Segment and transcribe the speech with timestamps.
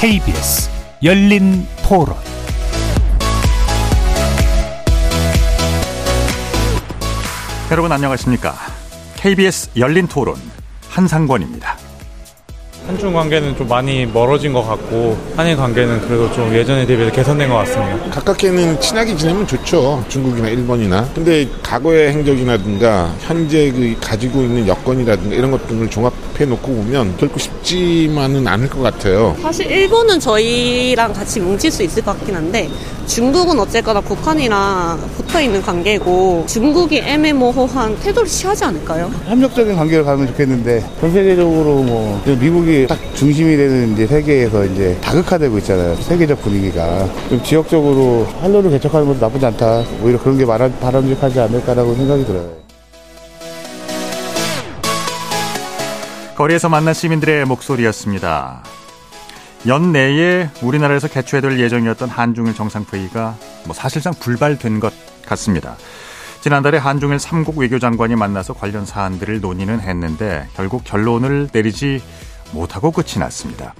[0.00, 0.70] KBS
[1.02, 2.16] 열린 토론
[7.70, 8.54] 여러분 안녕하십니까?
[9.16, 10.36] KBS 열린 토론
[10.88, 11.76] 한상권입니다.
[13.00, 17.54] 한중 관계는 좀 많이 멀어진 것 같고 한일 관계는 그래도 좀 예전에 대비해서 개선된 것
[17.56, 18.10] 같습니다.
[18.10, 20.04] 가깝게는 친하게 지내면 좋죠.
[20.08, 21.08] 중국이나 일본이나.
[21.14, 28.46] 근데 과거의 행적이라든가 현재 그 가지고 있는 여건이라든가 이런 것들을 종합해 놓고 보면 결코 쉽지만은
[28.46, 29.34] 않을 것 같아요.
[29.40, 32.68] 사실 일본은 저희랑 같이 뭉칠 수 있을 것 같긴 한데
[33.10, 39.10] 중국은 어쨌거나 북한이랑 붙어 있는 관계고 중국이 애매모호한 태도를 취하지 않을까요?
[39.26, 45.58] 협력적인 관계를 가면 좋겠는데 전 세계적으로 뭐 미국이 딱 중심이 되는 이제 세계에서 이제 다극화되고
[45.58, 45.96] 있잖아요.
[45.96, 49.82] 세계적 분위기가 좀 지역적으로 한로를 개척하는 것도 나쁘지 않다.
[50.04, 52.48] 오히려 그런 게 바람, 바람직하지 않을까라고 생각이 들어요.
[56.36, 58.62] 거리에서 만난 시민들의 목소리였습니다.
[59.66, 63.36] 연내에 우리나라에서 개최될 예정이었던 한중일 정상회의가
[63.66, 64.92] 뭐 사실상 불발된 것
[65.26, 65.76] 같습니다.
[66.40, 72.02] 지난달에 한중일 3국 외교장관이 만나서 관련 사안들을 논의는 했는데 결국 결론을 내리지
[72.52, 73.74] 못하고 끝이 났습니다.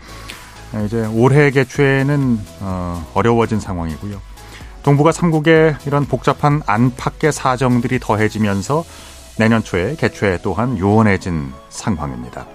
[0.84, 4.20] 이제 올해 개최는 어, 어려워진 상황이고요.
[4.82, 8.84] 동북아 3국의 이런 복잡한 안팎의 사정들이 더해지면서
[9.38, 12.46] 내년 초에 개최 또한 요원해진 상황입니다.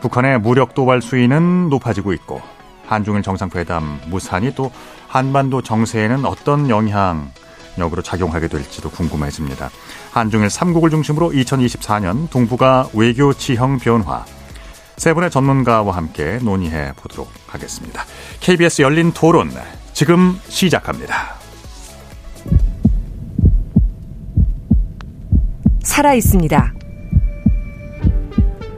[0.00, 2.40] 북한의 무력 도발 수위는 높아지고 있고
[2.86, 4.70] 한중일 정상회담 무산이 또
[5.08, 9.70] 한반도 정세에는 어떤 영향력으로 작용하게 될지도 궁금해집니다.
[10.12, 14.24] 한중일 3국을 중심으로 2024년 동북아 외교 지형 변화
[14.96, 18.04] 세 분의 전문가와 함께 논의해 보도록 하겠습니다.
[18.40, 19.50] KBS 열린 토론
[19.92, 21.36] 지금 시작합니다.
[25.82, 26.85] 살아 있습니다.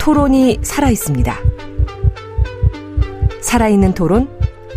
[0.08, 1.36] 토론이 살아 있습니다.
[3.42, 4.26] 살아있는 토론,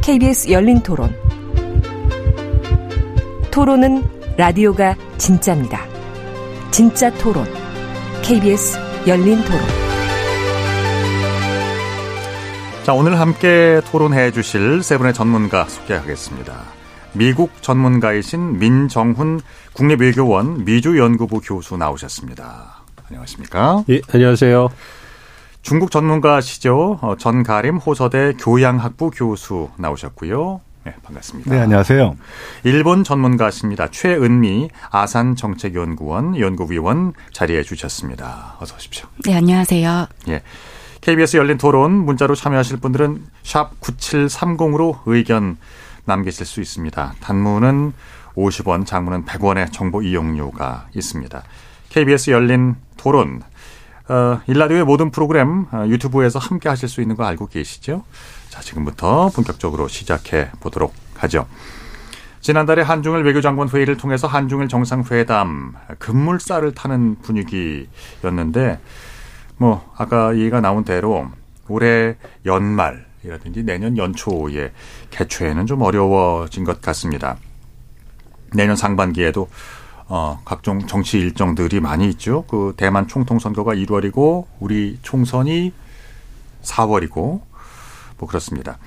[0.03, 1.16] KBS 열린 토론.
[3.50, 4.03] 토론은
[4.36, 5.86] 라디오가 진짜입니다.
[6.69, 7.46] 진짜 토론,
[8.22, 8.78] KBS
[9.08, 9.62] 열린 토론.
[12.84, 16.62] 자, 오늘 함께 토론해 주실 세 분의 전문가 소개하겠습니다.
[17.13, 19.40] 미국 전문가이신 민정훈
[19.72, 22.84] 국립외교원 미주연구부 교수 나오셨습니다.
[23.08, 23.86] 안녕하십니까?
[23.88, 24.68] 예, 안녕하세요.
[25.61, 26.99] 중국 전문가시죠.
[27.01, 30.61] 어, 전가림 호서대 교양학부 교수 나오셨고요.
[30.83, 31.51] 네, 반갑습니다.
[31.51, 32.16] 네, 안녕하세요.
[32.63, 33.89] 일본 전문가십니다.
[33.89, 38.55] 최은미 아산 정책연구원 연구위원 자리해 주셨습니다.
[38.59, 39.07] 어서 오십시오.
[39.23, 40.07] 네, 안녕하세요.
[40.29, 40.41] 예.
[41.01, 45.57] KBS 열린 토론 문자로 참여하실 분들은 샵 9730으로 의견
[46.05, 47.13] 남기실 수 있습니다.
[47.21, 47.94] 단문은
[48.35, 51.44] 50원, 장문은 100원의 정보 이용료가 있습니다.
[51.89, 53.41] KBS 열린 토론
[54.11, 58.03] 어, 일라디오의 모든 프로그램 어, 유튜브에서 함께 하실 수 있는 거 알고 계시죠?
[58.49, 61.47] 자, 지금부터 본격적으로 시작해 보도록 하죠.
[62.41, 68.79] 지난달에 한중일 외교장관 회의를 통해서 한중일 정상회담 급물살을 타는 분위기였는데
[69.55, 71.29] 뭐 아까 얘기가 나온 대로
[71.69, 74.73] 올해 연말이라든지 내년 연초에
[75.11, 77.38] 개최는 좀 어려워진 것 같습니다.
[78.53, 79.47] 내년 상반기에도
[80.13, 82.44] 어, 각종 정치 일정들이 많이 있죠.
[82.49, 85.72] 그 대만 총통 선거가 1월이고 우리 총선이
[86.63, 87.13] 4월이고
[88.17, 88.77] 뭐 그렇습니다.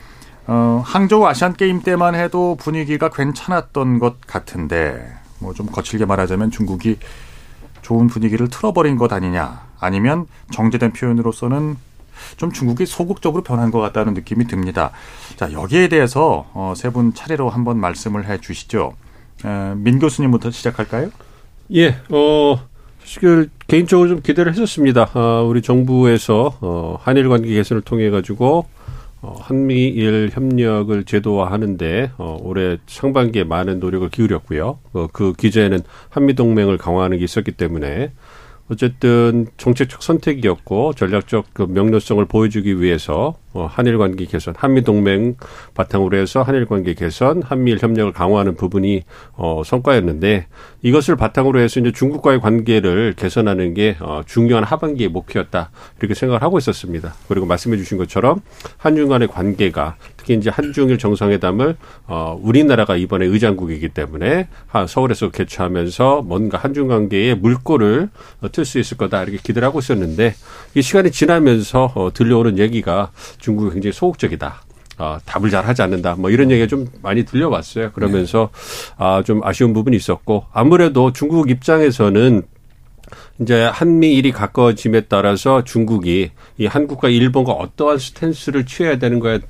[0.46, 6.98] 어, 항저우 아시안 게임 때만 해도 분위기가 괜찮았던 것 같은데 뭐 좀 거칠게 말하자면 중국이
[7.80, 11.76] 좋은 분위기를 틀어버린 것 아니냐 아니면 정제된 표현으로서는
[12.36, 14.90] 좀 중국이 소극적으로 변한 것 같다는 느낌이 듭니다.
[15.36, 18.92] 자 여기에 대해서 어, 세 분 차례로 한번 말씀을 해 주시죠.
[19.77, 21.10] 민 교수님부터 시작할까요?
[21.75, 22.69] 예, 어,
[23.00, 25.10] 사실 개인적으로 좀 기대를 했었습니다.
[25.15, 28.66] 어, 우리 정부에서 어, 한일 관계 개선을 통해 가지고
[29.21, 34.79] 어, 한미일 협력을 제도화하는데 어, 올해 상반기에 많은 노력을 기울였고요.
[34.93, 35.81] 어, 그 기재에는
[36.11, 38.12] 한미 동맹을 강화하는 게 있었기 때문에
[38.70, 45.36] 어쨌든 정책적 선택이었고 전략적 그 명료성을 보여주기 위해서 어, 한일 관계 개선, 한미 동맹
[45.74, 49.02] 바탕으로 해서 한일 관계 개선, 한미일 협력을 강화하는 부분이
[49.34, 50.46] 어, 성과였는데
[50.82, 56.58] 이것을 바탕으로 해서 이제 중국과의 관계를 개선하는 게 어, 중요한 하반기의 목표였다 이렇게 생각을 하고
[56.58, 57.14] 있었습니다.
[57.28, 58.40] 그리고 말씀해주신 것처럼
[58.76, 64.48] 한중 간의 관계가 특히 이제 한중일 정상회담을 어, 우리나라가 이번에 의장국이기 때문에
[64.88, 68.08] 서울에서 개최하면서 뭔가 한중 관계의 물꼬를
[68.40, 70.34] 어, 틀수 있을 거다 이렇게 기대를 하고 있었는데
[70.74, 73.10] 이 시간이 지나면서 어, 들려오는 얘기가
[73.44, 74.62] 중국이 굉장히 소극적이다.
[74.96, 76.14] 아, 답을 잘 하지 않는다.
[76.17, 77.93] 뭐 이런 얘기가 좀 많이 들려왔어요.
[77.93, 78.49] 그러면서
[78.96, 82.43] 아, 좀 아쉬운 부분이 있었고 아무래도 중국 입장에서는
[83.41, 89.41] 이제 한미일이 가까워짐에 따라서 중국이 이 한국과 일본과 어떠한 스탠스를 취해야 되는 거에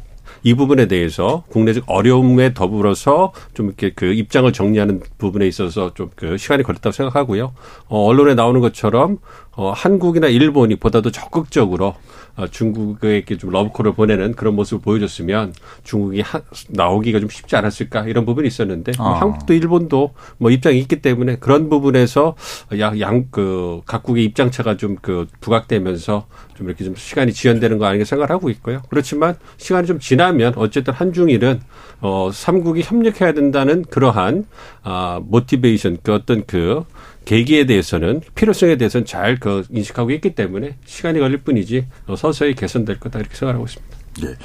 [0.43, 6.37] 이 부분에 대해서 국내적 어려움에 더불어서 좀 이렇게 그 입장을 정리하는 부분에 있어서 좀 그
[6.37, 7.53] 시간이 걸렸다고 생각하고요.
[7.89, 9.19] 어, 언론에 나오는 것처럼
[9.57, 11.95] 어, 한국이나 일본이 보다도 적극적으로
[12.37, 15.55] 어, 중국에게 좀 러브콜을 보내는 그런 모습을 보여줬으면
[15.85, 19.21] 중국이 하, 나오기가 좀 쉽지 않았을까 이런 부분이 있었는데 뭐 아.
[19.21, 22.35] 한국도 일본도 뭐 입장이 있기 때문에 그런 부분에서
[22.73, 28.49] 양그 각국의 입장차가 좀 그 부각되면서 좀 이렇게 좀 시간이 지연되는 거 아닌가 생각을 하고
[28.49, 28.81] 있고요.
[28.89, 31.61] 그렇지만 시간이 좀 지나면 어쨌든 한중일은
[32.01, 34.47] 어 삼국이 협력해야 된다는 그러한
[34.83, 36.85] 아 모티베이션 그 어떤 그
[37.25, 43.01] 계기에 대해서는 필요성에 대해서는 잘 그 인식하고 있기 때문에 시간이 걸릴 뿐이지 어, 서서히 개선될
[43.01, 43.97] 거다 이렇게 생각하고 있습니다.
[44.25, 44.37] 예.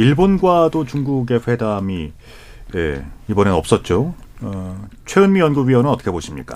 [0.00, 2.12] 일본과도 중국의 회담이
[2.76, 4.14] 예, 이번엔 없었죠.
[4.40, 6.54] 어, 최은미 연구위원은 어떻게 보십니까?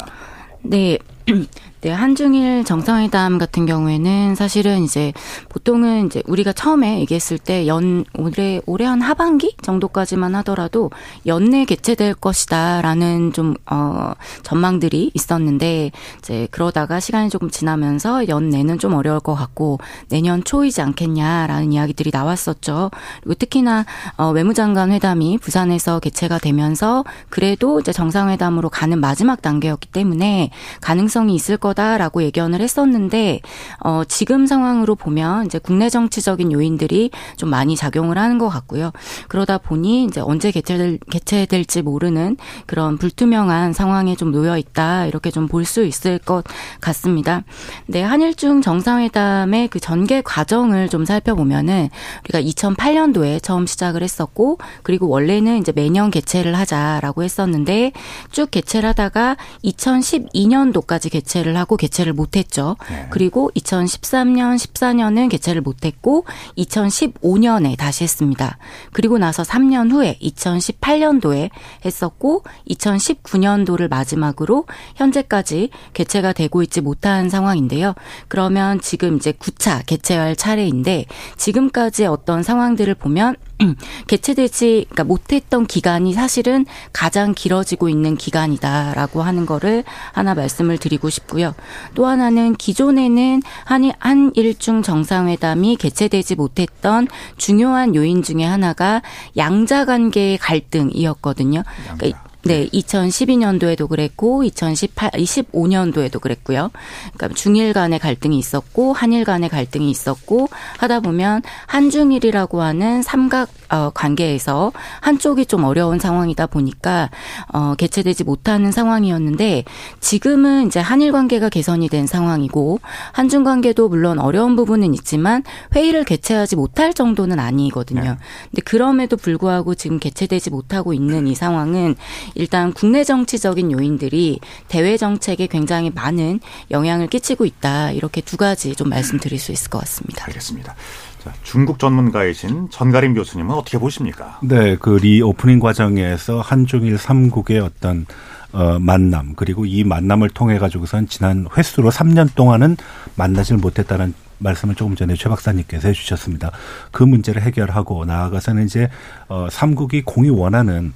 [0.63, 0.99] 네.
[1.83, 5.13] 네, 한중일 정상회담 같은 경우에는 사실은 이제
[5.49, 10.91] 보통은 이제 우리가 처음에 얘기했을 때 연 올해 올해 한 하반기 정도까지만 하더라도
[11.27, 19.21] 연내 개최될 것이다라는 좀 어 전망들이 있었는데 이제 그러다가 시간이 조금 지나면서 연내는 좀 어려울
[19.21, 19.79] 것 같고
[20.09, 22.91] 내년 초이지 않겠냐라는 이야기들이 나왔었죠.
[23.23, 23.85] 그리고 특히나
[24.17, 31.35] 어 외무장관 회담이 부산에서 개최가 되면서 그래도 이제 정상회담으로 가는 마지막 단계였기 때문에 가능 성이
[31.35, 33.41] 있을 것 거다라고 예견을 했었는데
[33.81, 38.93] 어 지금 상황으로 보면 이제 국내 정치적인 요인들이 좀 많이 작용을 하는 것 같고요.
[39.29, 42.37] 그러다 보니 이제 언제 개최될 개최될지 모르는
[42.67, 46.45] 그런 불투명한 상황에 좀 놓여 있다 이렇게 좀 볼 수 있을 것
[46.81, 47.45] 같습니다.
[47.87, 51.89] 네, 한일중 정상회담의 그 전개 과정을 좀 살펴보면은
[52.25, 57.93] 우리가 2008년도에 처음 시작을 했었고 그리고 원래는 이제 매년 개최를 하자라고 했었는데
[58.31, 62.77] 쭉 개최를 하다가 2012년도까지 개최를 하고 개최를 못했죠.
[62.91, 63.07] 네.
[63.11, 66.25] 그리고 2013년, 14년은 개최를 못했고
[66.59, 68.59] 2015년에 다시 했습니다.
[68.93, 71.51] 그리고 나서 3년 후에 2018년도에
[71.85, 74.67] 했었고 2019년도를 마지막으로
[74.97, 77.95] 현재까지 개최가 되고 있지 못한 상황인데요.
[78.29, 81.07] 그러면 지금 이제 9차 개최할 차례인데
[81.37, 83.37] 지금까지 어떤 상황들을 보면
[84.07, 91.55] 개최되지 그러니까 못했던 기간이 사실은 가장 길어지고 있는 기간이다라고 하는 거를 하나 말씀을 드리고 싶고요.
[91.95, 97.07] 또 하나는 기존에는 한일 한일중 정상회담이 개최되지 못했던
[97.37, 99.03] 중요한 요인 중에 하나가
[99.37, 101.63] 양자 관계의 갈등이었거든요.
[101.99, 106.71] 그러니까 네, 2012년도에도 그랬고 2018 25년도에도 그랬고요.
[107.15, 110.49] 그러니까 중일 간의 갈등이 있었고 한일 간의 갈등이 있었고
[110.79, 114.71] 하다 보면 한중일이라고 하는 삼각 어, 관계에서
[115.01, 117.11] 한쪽이 좀 어려운 상황이다 보니까
[117.53, 119.65] 어, 개최되지 못하는 상황이었는데
[120.01, 122.81] 지금은 이제 한일 관계가 개선이 된 상황이고
[123.13, 125.43] 한중 관계도 물론 어려운 부분은 있지만
[125.75, 128.03] 회의를 개최하지 못할 정도는 아니거든요.
[128.03, 128.17] 네.
[128.51, 131.97] 근데 그럼에도 불구하고 지금 개최되지 못하고 있는 이 상황은
[132.35, 136.41] 일단 국내 정치적인 요인들이 대외 정책에 굉장히 많은
[136.71, 137.93] 영향을 끼치고 있다.
[137.93, 140.27] 이렇게 두 가지 좀 말씀드릴 수 있을 것 같습니다.
[140.27, 140.75] 알겠습니다.
[141.23, 144.41] 자, 중국 전문가이신 전가림 교수님은 어떻게 보십니까?
[144.43, 148.07] 네, 그 reopening 과정에서 한중일 삼국의 어떤
[148.51, 152.77] 어, 만남 그리고 이 만남을 통해 가지고선 지난 햇수로 3년 동안은
[153.15, 156.51] 만나질 못했다는 말씀을 조금 전에 최 박사님께서 해주셨습니다.
[156.91, 158.89] 그 문제를 해결하고 나아가서는 이제
[159.29, 160.93] 어, 삼국이 공히 원하는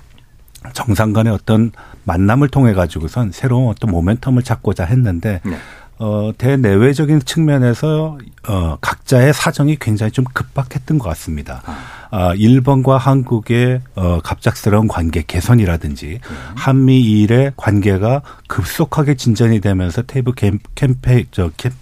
[0.72, 1.70] 정상 간의 어떤
[2.02, 5.56] 만남을 통해 가지고선 새로운 어떤 모멘텀을 찾고자 했는데 네.
[5.98, 11.62] 어, 대내외적인 측면에서 어, 각자의 사정이 굉장히 좀 급박했던 것 같습니다.
[12.10, 16.20] 아, 일본과 한국의 어, 갑작스러운 관계 개선이라든지
[16.54, 21.72] 한미일의 관계가 급속하게 진전이 되면서 테이프 캠, 캠프 저 캠,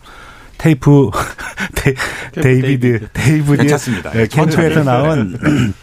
[0.58, 1.10] 테이프
[1.74, 1.94] 데,
[2.40, 4.10] 데이비드 데이비드 괜찮습니다.
[4.12, 4.84] 네, 캠프에서.
[4.84, 5.74] 나온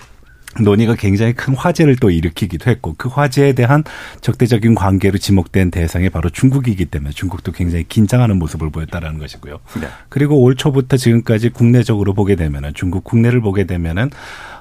[0.59, 3.83] 논의가 굉장히 큰 화제를 또 일으키기도 했고 그 화제에 대한
[4.19, 9.59] 적대적인 관계로 지목된 대상이 바로 중국이기 때문에 중국도 굉장히 긴장하는 모습을 보였다라는 것이고요.
[9.79, 9.87] 네.
[10.09, 14.09] 그리고 올 초부터 지금까지 국내적으로 보게 되면은 중국 국내를 보게 되면은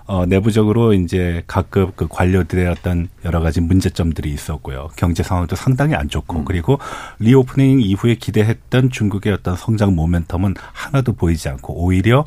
[0.06, 4.90] 어 내부적으로 이제 각급 그 관료들의 어떤 여러 가지 문제점들이 있었고요.
[4.96, 6.78] 경제 상황도 상당히 안 좋고 그리고
[7.20, 12.24] reopening 이후에 기대했던 중국의 어떤 성장 모멘텀은 하나도 보이지 않고 오히려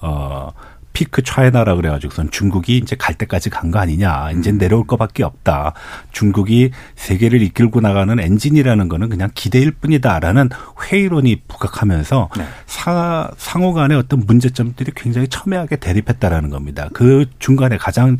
[0.00, 0.52] 어
[0.94, 4.30] 피크 차이나라 그래가지고선 중국이 이제 갈 때까지 간 거 아니냐.
[4.30, 5.74] 이제 내려올 것밖에 없다.
[6.12, 10.48] 중국이 세계를 이끌고 나가는 엔진이라는 거는 그냥 기대일 뿐이다라는
[10.82, 12.44] 회의론이 부각하면서 네.
[12.66, 16.88] 상, 상호 간의 어떤 문제점들이 굉장히 첨예하게 대립했다라는 겁니다.
[16.92, 18.16] 그 중간에 가장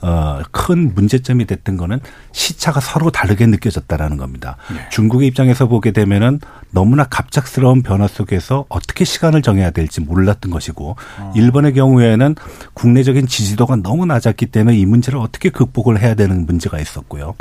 [0.00, 2.00] 어, 큰 문제점이 됐던 거는
[2.32, 4.56] 시차가 서로 다르게 느껴졌다라는 겁니다.
[4.72, 4.88] 네.
[4.90, 11.32] 중국의 입장에서 보게 되면은 너무나 갑작스러운 변화 속에서 어떻게 시간을 정해야 될지 몰랐던 것이고 어.
[11.34, 12.34] 일본의 경우에는
[12.74, 17.34] 국내적인 지지도가 너무 낮았기 때문에 이 문제를 어떻게 극복을 해야 되는 문제가 있었고요.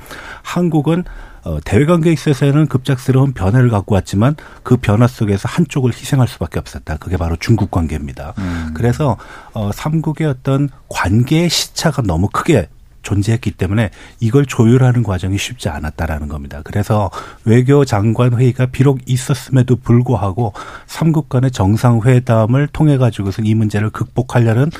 [0.43, 1.03] 한국은
[1.45, 6.97] 어, 대외 관계에 있어서는 급작스러운 변화를 갖고 왔지만 그 변화 속에서 한쪽을 희생할 수밖에 없었다.
[6.97, 8.33] 그게 바로 중국 관계입니다.
[8.39, 8.71] 음.
[8.73, 9.15] 그래서
[9.53, 12.67] 어, 삼국의 어떤 관계의 시차가 너무 크게
[13.03, 16.61] 존재했기 때문에 이걸 조율하는 과정이 쉽지 않았다라는 겁니다.
[16.63, 17.11] 그래서
[17.43, 20.53] 외교 장관 회의가 비록 있었음에도 불구하고
[20.87, 24.71] 삼국 간의 정상회담을 통해 가지고서 이 문제를 극복하려는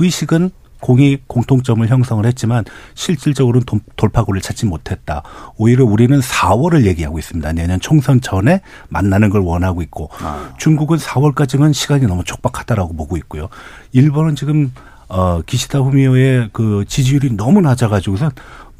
[0.00, 3.64] 의식은 공이 공통점을 형성을 했지만 실질적으로는
[3.96, 5.22] 돌파구를 찾지 못했다.
[5.56, 7.52] 오히려 우리는 4월을 얘기하고 있습니다.
[7.52, 10.52] 내년 총선 전에 만나는 걸 원하고 있고 아.
[10.58, 13.48] 중국은 4월까지는 시간이 너무 촉박하다라고 보고 있고요.
[13.92, 14.72] 일본은 지금
[15.08, 18.30] 어 기시다 후미오의 그 지지율이 너무 낮아가지고서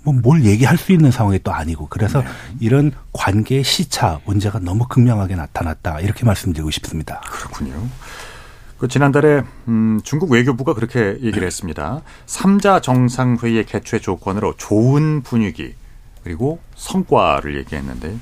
[0.05, 2.28] 뭐뭘 얘기할 수 있는 상황이 또 아니고 그래서 네.
[2.61, 7.21] 이런 관계 시차 문제가 너무 극명하게 나타났다 이렇게 말씀드리고 싶습니다.
[7.25, 7.75] 그렇군요.
[8.78, 12.02] 그 지난달에 음, 중국 외교부가 그렇게 얘기를 했습니다.
[12.26, 15.75] 3자 정상회의의 개최 조건으로 좋은 분위기
[16.23, 18.16] 그리고 성과를 얘기했는데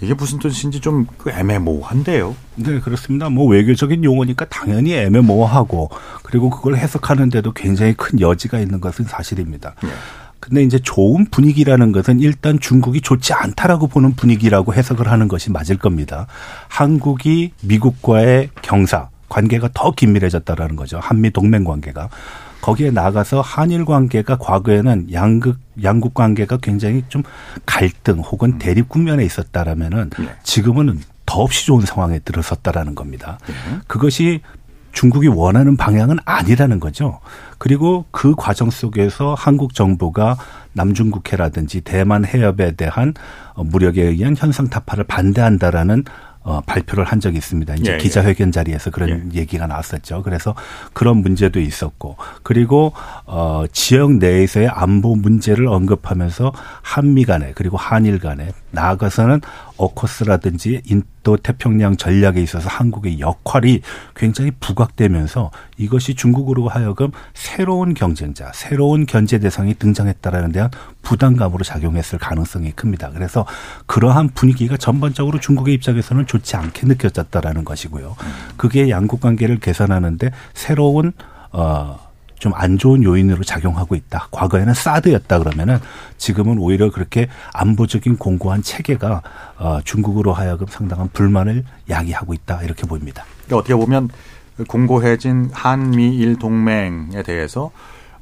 [0.00, 2.34] 이게 무슨 뜻인지 좀그 애매모호한데요.
[2.56, 3.30] 네, 그렇습니다.
[3.30, 5.90] 뭐 외교적인 용어니까 당연히 애매모호하고
[6.24, 9.76] 그리고 그걸 해석하는데도 굉장히 큰 여지가 있는 것은 사실입니다.
[9.82, 9.90] 네.
[10.40, 15.76] 근데 이제 좋은 분위기라는 것은 일단 중국이 좋지 않다라고 보는 분위기라고 해석을 하는 것이 맞을
[15.76, 16.26] 겁니다.
[16.66, 20.98] 한국이 미국과의 경사 관계가 더 긴밀해졌다라는 거죠.
[20.98, 22.10] 한미 동맹 관계가.
[22.60, 27.22] 거기에 나가서 한일 관계가 과거에는 양극 양국 관계가 굉장히 좀
[27.66, 28.58] 갈등 혹은 음.
[28.58, 30.28] 대립 국면에 있었다라면은 네.
[30.42, 33.38] 지금은 더없이 좋은 상황에 들어섰다라는 겁니다.
[33.46, 33.54] 네.
[33.86, 34.42] 그것이
[34.92, 37.20] 중국이 원하는 방향은 아니라는 거죠.
[37.56, 40.36] 그리고 그 과정 속에서 한국 정부가
[40.74, 43.14] 남중국해라든지 대만 해협에 대한
[43.56, 46.04] 무력에 의한 현상 타파를 반대한다라는
[46.44, 47.74] 어, 발표를 한 적이 있습니다.
[47.76, 47.98] 이제 예, 예.
[47.98, 49.40] 기자회견 자리에서 그런 예.
[49.40, 50.22] 얘기가 나왔었죠.
[50.22, 50.54] 그래서
[50.92, 52.92] 그런 문제도 있었고 그리고
[53.26, 59.40] 어, 지역 내에서의 안보 문제를 언급하면서 한미 간에 그리고 한일 간에 나아가서는
[59.76, 63.80] 어커스라든지 인도 태평양 전략에 있어서 한국의 역할이
[64.14, 70.70] 굉장히 부각되면서 이것이 중국으로 하여금 새로운 경쟁자, 새로운 견제 대상이 등장했다라는 데한
[71.02, 73.10] 부담감으로 작용했을 가능성이 큽니다.
[73.10, 73.46] 그래서
[73.86, 78.16] 그러한 분위기가 전반적으로 중국의 입장에서는 좋지 않게 느껴졌다라는 것이고요.
[78.56, 81.12] 그게 양국 관계를 개선하는데 새로운
[81.52, 82.11] 어
[82.42, 84.28] 좀 안 좋은 요인으로 작용하고 있다.
[84.30, 85.78] 과거에는 사드였다 그러면은
[86.18, 89.22] 지금은 오히려 그렇게 안보적인 공고한 체계가
[89.58, 93.24] 어, 중국으로 하여금 상당한 불만을 야기하고 있다 이렇게 보입니다.
[93.46, 94.10] 그러니까 어떻게 보면
[94.68, 97.70] 공고해진 한미일 동맹에 대해서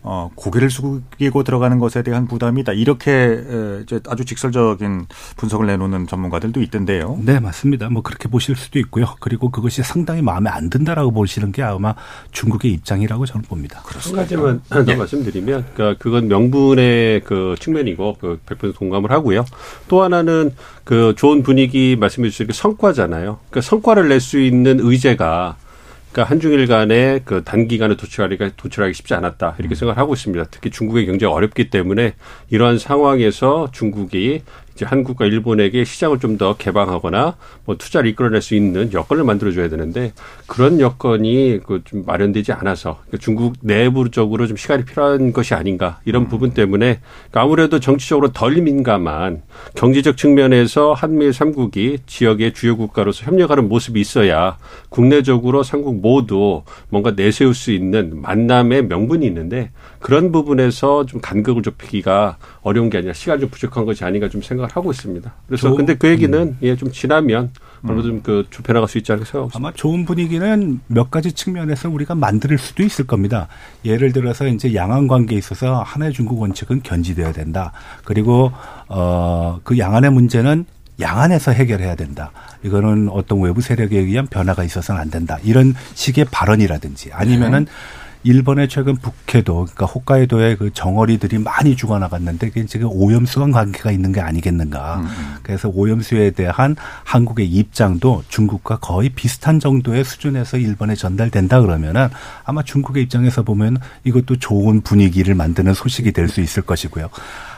[0.02, 2.72] 어, 고개를 숙이고 들어가는 것에 대한 부담이다.
[2.72, 3.42] 이렇게
[3.82, 7.18] 이제 아주 직설적인 분석을 내놓는 전문가들도 있던데요.
[7.22, 7.90] 네, 맞습니다.
[7.90, 9.06] 뭐 그렇게 보실 수도 있고요.
[9.20, 11.94] 그리고 그것이 상당히 마음에 안 든다라고 보시는 게 아마
[12.32, 13.82] 중국의 입장이라고 저는 봅니다.
[13.82, 14.20] 그렇습니다.
[14.20, 14.96] 한 가지만 더 네.
[14.96, 19.44] 말씀드리면, 그러니까 그건 명분의 그 측면이고 그 100% 동감을 하고요.
[19.88, 20.54] 또 하나는
[20.84, 23.38] 그 좋은 분위기 말씀해 주신 게 성과잖아요.
[23.50, 25.56] 그러니까 성과를 낼 수 있는 의제가
[26.12, 29.76] 그러니까 한중일 간에 그 단기간에 도출하기가 도출하기 쉽지 않았다 이렇게 음.
[29.76, 30.44] 생각을 하고 있습니다.
[30.50, 32.14] 특히 중국의 경제가 어렵기 때문에
[32.50, 34.42] 이러한 상황에서 중국이
[34.80, 40.12] 이제 한국과 일본에게 시장을 좀 더 개방하거나 뭐 투자를 이끌어낼 수 있는 여건을 만들어줘야 되는데
[40.46, 46.22] 그런 여건이 그 좀 마련되지 않아서 그러니까 중국 내부적으로 좀 시간이 필요한 것이 아닌가 이런
[46.22, 46.28] 음.
[46.28, 49.42] 부분 때문에 그러니까 아무래도 정치적으로 덜 민감한
[49.74, 54.56] 경제적 측면에서 한미일 삼국이 지역의 주요 국가로서 협력하는 모습이 있어야
[54.88, 59.70] 국내적으로 삼국 모두 뭔가 내세울 수 있는 만남의 명분이 있는데
[60.00, 64.70] 그런 부분에서 좀 간격을 좁히기가 어려운 게 아니라 시간이 좀 부족한 것이 아닌가 좀 생각을
[64.74, 65.32] 하고 있습니다.
[65.46, 66.56] 그래서 조, 근데 그 얘기는 음.
[66.62, 67.50] 예, 좀 지나면
[67.84, 72.14] 어느 좀그 좁혀 나갈 수 있지 않을까 생각하고 아마 좋은 분위기는 몇 가지 측면에서 우리가
[72.14, 73.48] 만들 수도 있을 겁니다.
[73.84, 77.72] 예를 들어서 이제 양안 관계에 있어서 하나의 중국 원칙은 견지돼야 된다.
[78.04, 78.52] 그리고
[78.88, 80.64] 어그 양안의 문제는
[81.00, 82.30] 양안에서 해결해야 된다.
[82.62, 85.38] 이거는 어떤 외부 세력에 의한 변화가 있어서는 안 된다.
[85.42, 87.70] 이런 식의 발언이라든지 아니면은 네.
[88.22, 94.12] 일본의 최근 북해도 그러니까 홋카이도에 그 정어리들이 많이 죽어 나갔는데 그게 지금 오염수와 관계가 있는
[94.12, 94.96] 게 아니겠는가.
[94.96, 95.34] 음, 음.
[95.42, 102.08] 그래서 오염수에 대한 한국의 입장도 중국과 거의 비슷한 정도의 수준에서 일본에 전달된다 그러면은
[102.44, 107.08] 아마 중국의 입장에서 보면 이것도 좋은 분위기를 만드는 소식이 될 수 있을 것이고요.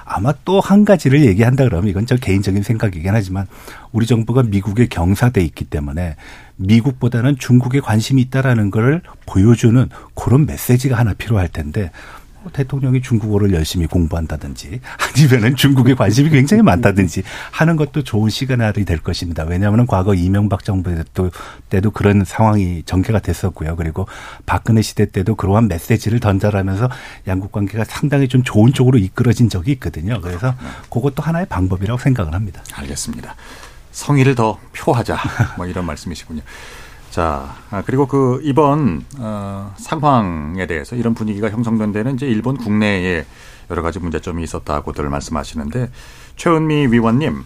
[0.04, 3.46] 아마 또 한 가지를 얘기한다 그러면 이건 저 개인적인 생각이긴 하지만
[3.90, 6.16] 우리 정부가 미국에 경사돼 있기 때문에
[6.56, 11.90] 미국보다는 중국에 관심이 있다라는 걸 보여주는 그런 메시지가 하나 필요할 텐데
[12.50, 14.80] 대통령이 중국어를 열심히 공부한다든지
[15.16, 19.44] 아니면은 중국에 관심이 굉장히 많다든지 하는 것도 좋은 시그널이 될 것입니다.
[19.44, 20.92] 왜냐하면 과거 이명박 정부
[21.68, 23.76] 때도 그런 상황이 전개가 됐었고요.
[23.76, 24.06] 그리고
[24.46, 26.88] 박근혜 시대 때도 그러한 메시지를 던져라면서
[27.26, 30.20] 양국 관계가 상당히 좀 좋은 쪽으로 이끌어진 적이 있거든요.
[30.20, 30.54] 그래서
[30.90, 32.62] 그것도 하나의 방법이라고 생각을 합니다.
[32.74, 33.34] 알겠습니다.
[33.92, 35.18] 성의를 더 표하자.
[35.56, 36.42] 뭐 이런 말씀이시군요.
[37.12, 43.26] 자, 아, 그리고 그 이번 어, 상황에 대해서 이런 분위기가 형성된 데는 이제 일본 국내에
[43.70, 45.90] 여러 가지 문제점이 있었다고들 말씀하시는데
[46.36, 47.44] 최은미 위원님,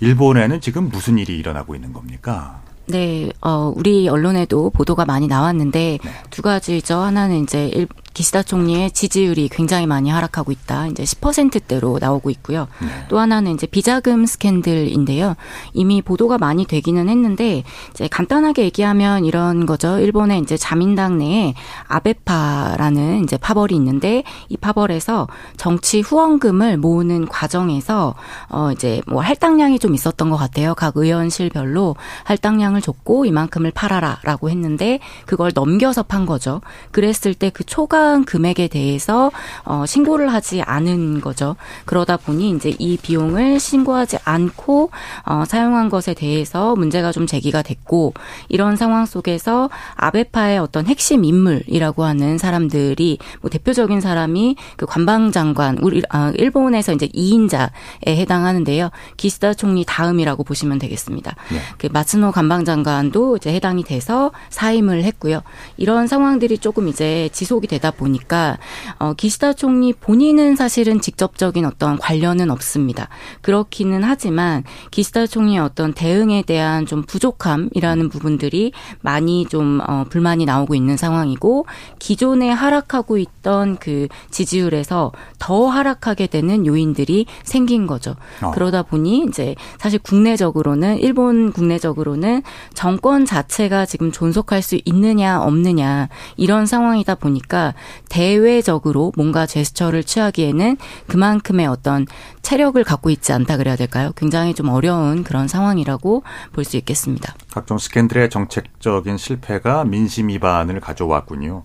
[0.00, 2.60] 일본에는 지금 무슨 일이 일어나고 있는 겁니까?
[2.86, 6.10] 네, 어, 우리 언론에도 보도가 많이 나왔는데 네.
[6.30, 6.96] 두 가지죠.
[6.96, 7.86] 하나는 이제 일,
[8.18, 10.88] 기시다 총리의 지지율이 굉장히 많이 하락하고 있다.
[10.88, 12.66] 이제 10%대로 나오고 있고요.
[12.80, 12.88] 네.
[13.08, 15.36] 또 하나는 이제 비자금 스캔들인데요.
[15.72, 19.98] 이미 보도가 많이 되기는 했는데 이제 간단하게 얘기하면 이런 거죠.
[20.00, 21.54] 일본의 이제 자민당 내에
[21.86, 28.16] 아베파라는 이제 파벌이 있는데 이 파벌에서 정치 후원금을 모으는 과정에서
[28.48, 30.74] 어 이제 뭐 할당량이 좀 있었던 것 같아요.
[30.74, 31.94] 각 의원실별로
[32.24, 36.60] 할당량을 줬고 이만큼을 팔아라라고 했는데 그걸 넘겨서 판 거죠.
[36.90, 39.30] 그랬을 때 그 초과 한 금액에 대해서
[39.64, 41.56] 어 신고를 하지 않은 거죠.
[41.84, 44.90] 그러다 보니 이제 이 비용을 신고하지 않고
[45.24, 48.14] 어 사용한 것에 대해서 문제가 좀 제기가 됐고
[48.48, 56.02] 이런 상황 속에서 아베파의 어떤 핵심 인물이라고 하는 사람들이 뭐 대표적인 사람이 그 관방장관 우리
[56.10, 57.70] 아, 일본에서 이제 2인자에
[58.06, 58.90] 해당하는데요.
[59.16, 61.34] 기시다 총리 다음이라고 보시면 되겠습니다.
[61.50, 61.58] 네.
[61.76, 65.42] 그 마츠노 관방장관도 이제 해당이 돼서 사임을 했고요.
[65.76, 68.56] 이런 상황들이 조금 이제 지속이 되다 보니까
[68.98, 73.08] 어 기시다 총리 본인은 사실은 직접적인 어떤 관련은 없습니다.
[73.42, 80.74] 그렇기는 하지만 기시다 총리의 어떤 대응에 대한 좀 부족함이라는 부분들이 많이 좀 어, 불만이 나오고
[80.74, 81.66] 있는 상황이고
[81.98, 88.14] 기존에 하락하고 있던 그 지지율에서 더 하락하게 되는 요인들이 생긴 거죠.
[88.42, 88.52] 어.
[88.52, 92.42] 그러다 보니 이제 사실 국내적으로는 일본 국내적으로는
[92.74, 97.74] 정권 자체가 지금 존속할 수 있느냐 없느냐 이런 상황이다 보니까
[98.08, 102.06] 대외적으로 뭔가 제스처를 취하기에는 그만큼의 어떤
[102.42, 104.12] 체력을 갖고 있지 않다 그래야 될까요?
[104.16, 107.34] 굉장히 좀 어려운 그런 상황이라고 볼 수 있겠습니다.
[107.50, 111.64] 각종 스캔들의 정책적인 실패가 민심 위반을 가져왔군요.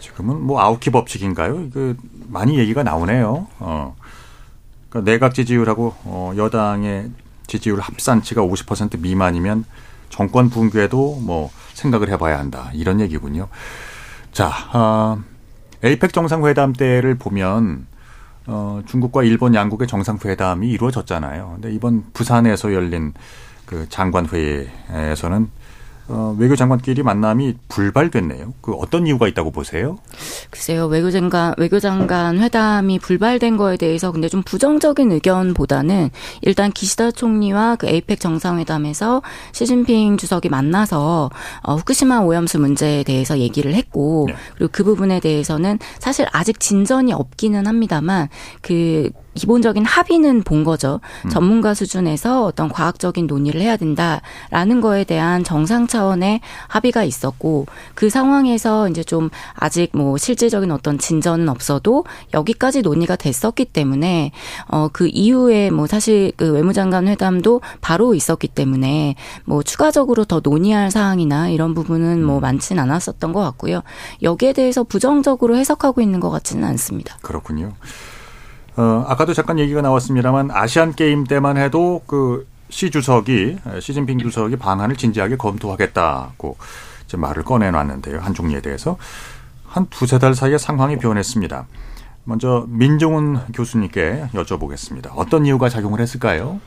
[0.00, 1.60] 지금은 뭐 아웃키 법칙인가요?
[1.62, 1.94] 이거
[2.28, 3.46] 많이 얘기가 나오네요.
[3.60, 3.96] 어.
[4.88, 7.10] 그러니까 내각 지지율하고 어, 여당의
[7.46, 9.64] 지지율 합산치가 50% 미만이면
[10.08, 13.48] 정권 붕괴도 뭐 생각을 해봐야 한다 이런 얘기군요.
[14.32, 15.18] 자, 아,
[15.82, 17.86] 에이펙 정상회담 때를 보면
[18.46, 21.52] 어, 중국과 일본 양국의 정상회담이 이루어졌잖아요.
[21.54, 23.12] 근데 이번 부산에서 열린
[23.66, 25.50] 그 장관 회의에서는
[26.08, 28.54] 어, 외교장관끼리 만남이 불발됐네요.
[28.60, 29.98] 그 어떤 이유가 있다고 보세요?
[30.50, 36.10] 글쎄요, 외교장관, 외교장관 회담이 불발된 거에 대해서 근데 좀 부정적인 의견보다는
[36.42, 41.30] 일단 기시다 총리와 그 에이펙 정상회담에서 시진핑 주석이 만나서
[41.62, 44.34] 어, 후쿠시마 오염수 문제에 대해서 얘기를 했고 네.
[44.56, 48.28] 그리고 그 부분에 대해서는 사실 아직 진전이 없기는 합니다만
[48.60, 51.00] 그 기본적인 합의는 본 거죠.
[51.30, 58.88] 전문가 수준에서 어떤 과학적인 논의를 해야 된다라는 거에 대한 정상 차원의 합의가 있었고 그 상황에서
[58.88, 64.32] 이제 좀 아직 뭐 실질적인 어떤 진전은 없어도 여기까지 논의가 됐었기 때문에
[64.66, 69.14] 어그 이후에 뭐 사실 그 외무장관 회담도 바로 있었기 때문에
[69.44, 73.82] 뭐 추가적으로 더 논의할 사항이나 이런 부분은 뭐 많진 않았었던 것 같고요.
[74.22, 77.16] 여기에 대해서 부정적으로 해석하고 있는 것 같지는 않습니다.
[77.22, 77.72] 그렇군요.
[78.76, 84.96] 어, 아까도 잠깐 얘기가 나왔습니다만 아시안 게임 때만 해도 그 시 주석이 시진핑 주석이 방안을
[84.96, 86.56] 진지하게 검토하겠다고
[87.04, 88.18] 이제 말을 꺼내놨는데요.
[88.18, 88.96] 한 종리에 대해서
[89.66, 91.66] 한 두세 달 사이에 상황이 변했습니다.
[92.24, 95.10] 먼저 민종훈 교수님께 여쭤보겠습니다.
[95.16, 96.60] 어떤 이유가 작용을 했을까요?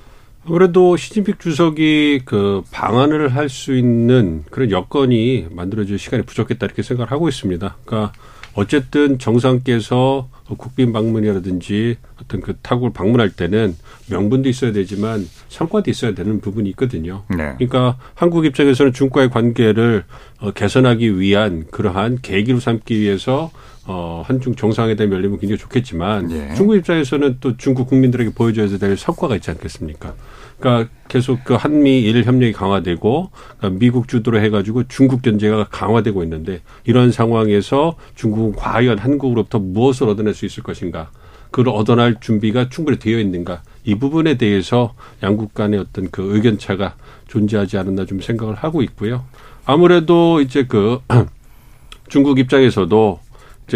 [0.46, 7.12] 아무래도 시진핑 주석이 그 방안을 할 수 있는 그런 여건이 만들어질 시간이 부족했다 이렇게 생각을
[7.12, 7.78] 하고 있습니다.
[7.84, 8.13] 그러니까
[8.56, 13.76] 어쨌든 정상께서 국빈 방문이라든지 어떤 그 타국을 방문할 때는
[14.10, 17.24] 명분도 있어야 되지만 성과도 있어야 되는 부분이 있거든요.
[17.30, 17.56] 네.
[17.58, 20.06] 그러니까 한국 입장에서는 중국과의 관계를
[20.39, 23.52] 어, 개선하기 위한 그러한 계기로 삼기 위해서
[23.88, 26.54] 어, 한중 정상회담이 열리면 굉장히 좋겠지만 예.
[26.56, 30.15] 중국 입장에서는 또 중국 국민들에게 보여줘야 될 성과가 있지 않겠습니까?
[30.60, 37.12] 그러니까 계속 그 한미일 협력이 강화되고 그러니까 미국 주도로 해가지고 중국 견제가 강화되고 있는데 이런
[37.12, 41.12] 상황에서 중국은 과연 한국으로부터 무엇을 얻어낼 수 있을 것인가?
[41.52, 43.62] 그걸 얻어낼 준비가 충분히 되어 있는가?
[43.84, 46.96] 이 부분에 대해서 양국 간의 어떤 그 의견 차가
[47.28, 49.24] 존재하지 않았나 좀 생각을 하고 있고요.
[49.65, 51.00] 아무래도 이제 그
[52.10, 53.20] 중국 입장에서도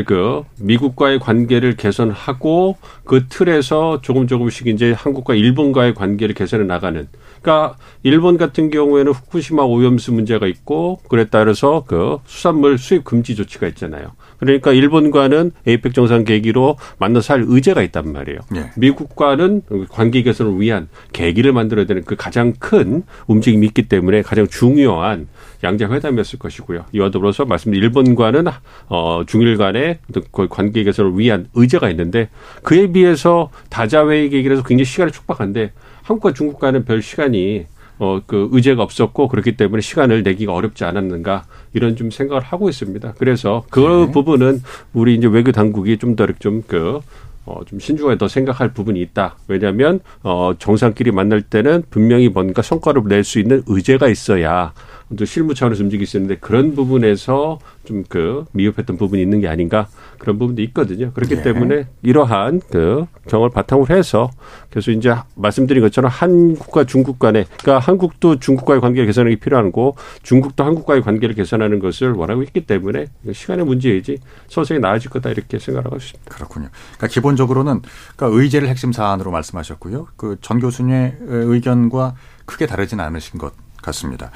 [0.05, 7.07] 그 미국과의 관계를 개선하고 그 틀에서 조금 조금씩 이제 한국과 일본과의 관계를 개선해 나가는.
[7.41, 13.67] 그러니까 일본 같은 경우에는 후쿠시마 오염수 문제가 있고 그에 따라서 그 수산물 수입 금지 조치가
[13.69, 14.11] 있잖아요.
[14.39, 18.39] 그러니까 일본과는 에이펙 정상 계기로 만나서 할 의제가 있단 말이에요.
[18.55, 18.71] 예.
[18.77, 25.27] 미국과는 관계 개선을 위한 계기를 만들어야 되는 그 가장 큰 움직임이 있기 때문에 가장 중요한
[25.63, 26.85] 양자 회담이었을 것이고요.
[26.93, 28.45] 이와 더불어서 말씀드린 일본과는
[28.87, 29.99] 어 중일 간의
[30.31, 32.29] 그 관계 개선을 위한 의제가 있는데
[32.63, 37.65] 그에 비해서 다자회의 계기라서 굉장히 시간이 촉박한데 한국과 중국 간은 별 시간이
[37.99, 41.43] 어, 그 의제가 없었고 그렇기 때문에 시간을 내기가 어렵지 않았는가
[41.73, 43.15] 이런 좀 생각을 하고 있습니다.
[43.17, 44.11] 그래서 그 네.
[44.11, 44.61] 부분은
[44.93, 47.01] 우리 이제 외교 당국이 좀 더 좀그
[47.45, 49.35] 어, 좀 신중하게 더 생각할 부분이 있다.
[49.47, 54.71] 왜냐하면 어, 정상끼리 만날 때는 분명히 뭔가 성과를 낼 수 있는 의제가 있어야
[55.17, 59.87] 또 실무 차원에서 움직일 수 있는데 그런 부분에서 좀 그 미흡했던 부분이 있는 게 아닌가
[60.19, 61.11] 그런 부분도 있거든요.
[61.13, 61.41] 그렇기 네.
[61.41, 64.29] 때문에 이러한 그 경험을 바탕으로 해서
[64.69, 69.93] 그래서 이제 말씀드린 것처럼 한국과 중국 간에 그러니까 한국도 중국과의 관계를 개선하기 필요한 거
[70.23, 75.97] 중국도 한국과의 관계를 개선하는 것을 원하고 있기 때문에 시간의 문제이지 서서히 나아질 거다 이렇게 생각하고
[75.97, 76.33] 있습니다.
[76.33, 76.69] 그렇군요.
[76.97, 77.81] 그러니까 기본적으로는
[78.15, 80.07] 그러니까 의제를 핵심 사안으로 말씀하셨고요.
[80.15, 84.31] 그 전 교수님의 의견과 크게 다르진 않으신 것 같습니다.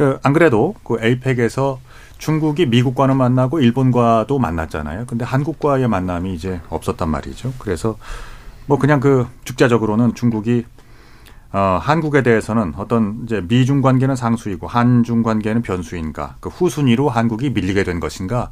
[0.00, 1.78] 그, 안 그래도 그 에이펙에서
[2.16, 5.04] 중국이 미국과는 만나고 일본과도 만났잖아요.
[5.06, 7.52] 근데 한국과의 만남이 이제 없었단 말이죠.
[7.58, 7.98] 그래서
[8.64, 10.64] 뭐 그냥 그 죽자적으로는 중국이
[11.52, 17.84] 어, 한국에 대해서는 어떤 이제 미중 관계는 상수이고 한중 관계는 변수인가 그 후순위로 한국이 밀리게
[17.84, 18.48] 된 것인가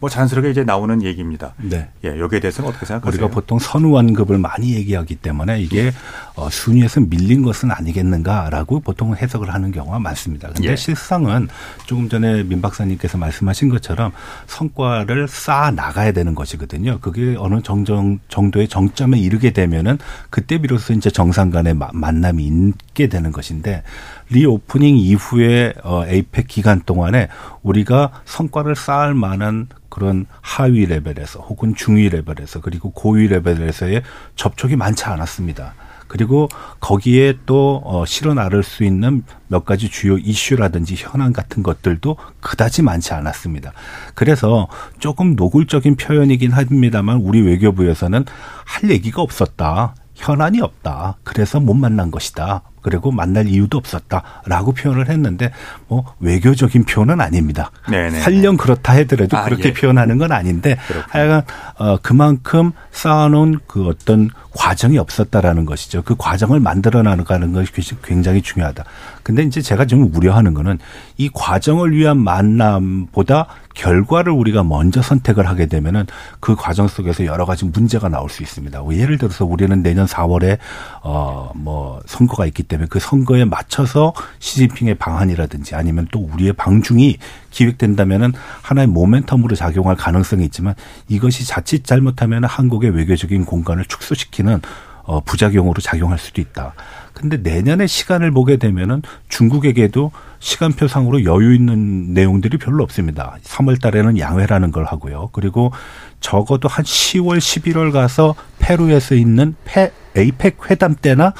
[0.00, 1.54] 뭐 자연스럽게 이제 나오는 얘기입니다.
[1.56, 1.88] 네.
[2.04, 3.24] 예, 여기에 대해서는 어떻게 생각하세요?
[3.24, 5.92] 우리가 보통 선후환급을 많이 얘기하기 때문에 이게
[6.36, 10.48] 어, 순위에서 밀린 것은 아니겠는가라고 보통 해석을 하는 경우가 많습니다.
[10.48, 10.76] 근데 예.
[10.76, 11.48] 실상은
[11.86, 14.12] 조금 전에 민 박사님께서 말씀하신 것처럼
[14.46, 16.98] 성과를 쌓아 나가야 되는 것이거든요.
[17.00, 19.98] 그게 어느 정정 정도의 정점에 이르게 되면은
[20.30, 23.82] 그때 비로소 이제 정상 간의 만남이 있게 되는 것인데
[24.30, 27.28] reopening 이후에 어 에이펙 기간 동안에
[27.62, 34.02] 우리가 성과를 쌓을 만한 그런 하위 레벨에서 혹은 중위 레벨에서 그리고 고위 레벨에서의
[34.36, 35.74] 접촉이 많지 않았습니다.
[36.08, 36.48] 그리고
[36.80, 42.82] 거기에 또 어, 실어 나를 수 있는 몇 가지 주요 이슈라든지 현안 같은 것들도 그다지
[42.82, 43.72] 많지 않았습니다.
[44.14, 48.24] 그래서 조금 노골적인 표현이긴 합니다만 우리 외교부에서는
[48.64, 49.94] 할 얘기가 없었다.
[50.14, 51.18] 현안이 없다.
[51.22, 52.62] 그래서 못 만난 것이다.
[52.88, 55.52] 그리고 만날 이유도 없었다라고 표현을 했는데
[55.88, 57.70] 뭐 외교적인 표현은 아닙니다.
[57.90, 58.20] 네네.
[58.20, 59.72] 설령 그렇다 하더라도 아, 그렇게 예.
[59.74, 61.42] 표현하는 건 아닌데 하여간
[61.76, 66.02] 어 그만큼 쌓아놓은 그 어떤 과정이 없었다라는 것이죠.
[66.02, 67.70] 그 과정을 만들어 나가는 것이
[68.02, 68.84] 굉장히 중요하다.
[69.28, 70.78] 근데 이제 제가 좀 우려하는 거는
[71.18, 76.06] 이 과정을 위한 만남보다 결과를 우리가 먼저 선택을 하게 되면은
[76.40, 78.80] 그 과정 속에서 여러 가지 문제가 나올 수 있습니다.
[78.80, 80.56] 뭐 예를 들어서 우리는 내년 4월에
[81.02, 87.18] 어 뭐 선거가 있기 때문에 그 선거에 맞춰서 시진핑의 방안이라든지 아니면 또 우리의 방중이
[87.50, 90.74] 기획된다면은 하나의 모멘텀으로 작용할 가능성이 있지만
[91.08, 94.60] 이것이 자칫 잘못하면 한국의 외교적인 공간을 축소시키는
[95.08, 96.74] 어 부작용으로 작용할 수도 있다.
[97.14, 103.38] 근데 내년에 시간을 보게 되면은 중국에게도 시간표상으로 여유 있는 내용들이 별로 없습니다.
[103.42, 105.30] 3월 달에는 양회라는 걸 하고요.
[105.32, 105.72] 그리고
[106.20, 111.32] 적어도 한 10월, 11월 가서 페루에서 있는 페, 에이펙 회담 때나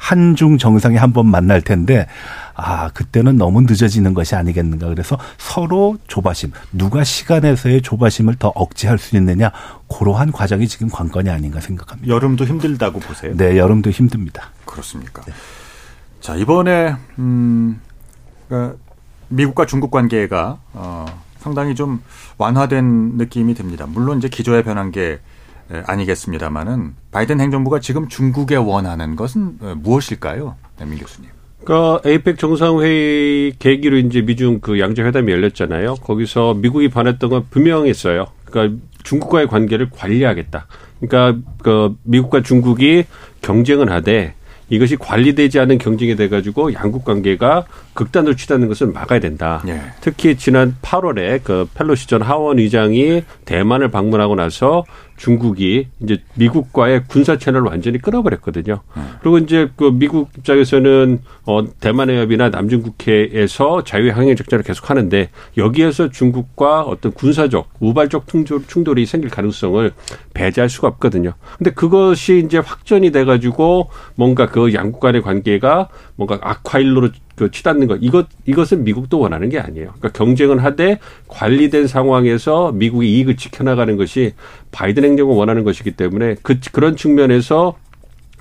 [0.00, 2.06] 한중 정상이 한 번 만날 텐데
[2.54, 9.16] 아 그때는 너무 늦어지는 것이 아니겠는가 그래서 서로 조바심 누가 시간에서의 조바심을 더 억제할 수
[9.16, 9.50] 있느냐
[9.88, 12.12] 그러한 과정이 지금 관건이 아닌가 생각합니다.
[12.12, 13.36] 여름도 힘들다고 보세요?
[13.36, 14.50] 네, 여름도 힘듭니다.
[14.64, 15.22] 그렇습니까?
[15.22, 15.32] 네.
[16.20, 17.80] 자 이번에 음
[18.48, 18.76] 그러니까
[19.28, 21.06] 미국과 중국 관계가 어,
[21.40, 22.00] 상당히 좀
[22.38, 23.86] 완화된 느낌이 듭니다.
[23.88, 25.18] 물론 이제 기조에 변한 게
[25.86, 31.30] 아니겠습니다만은 바이든 행정부가 지금 중국에 원하는 것은 무엇일까요, 네, 민 교수님?
[31.64, 35.96] 그러니까 에이펙 정상회의 계기로 이제 미중 그 양자 회담이 열렸잖아요.
[35.96, 38.26] 거기서 미국이 반했던 건 분명했어요.
[38.46, 40.66] 그러니까 중국과의 관계를 관리하겠다.
[41.00, 43.04] 그러니까 그 미국과 중국이
[43.42, 44.34] 경쟁을 하되
[44.70, 49.62] 이것이 관리되지 않은 경쟁이 돼가지고 양국 관계가 극단으로 치닫는 것을 막아야 된다.
[49.66, 49.80] 예.
[50.00, 54.84] 특히 지난 8월에 그 펠로시 전 하원 의장이 대만을 방문하고 나서
[55.20, 58.80] 중국이 이제 미국과의 군사 채널을 완전히 끊어버렸거든요.
[58.96, 59.08] 음.
[59.20, 65.28] 그리고 이제 그 미국 입장에서는 어 대만 해협이나 남중국해에서 자유항행 작전을 계속 하는데
[65.58, 68.26] 여기에서 중국과 어떤 군사적 우발적
[68.66, 69.92] 충돌 이 생길 가능성을
[70.32, 71.34] 배제할 수가 없거든요.
[71.58, 77.98] 근데 그것이 이제 확전이 돼가지고 뭔가 그 양국 간의 관계가 뭔가 악화일로로 그 치닫는 것
[78.02, 79.94] 이것 이것은 미국도 원하는 게 아니에요.
[79.98, 84.34] 그러니까 경쟁은 하되 관리된 상황에서 미국의 이익을 지켜나가는 것이
[84.72, 87.78] 바이든 행정은 원하는 것이기 때문에 그 그런 측면에서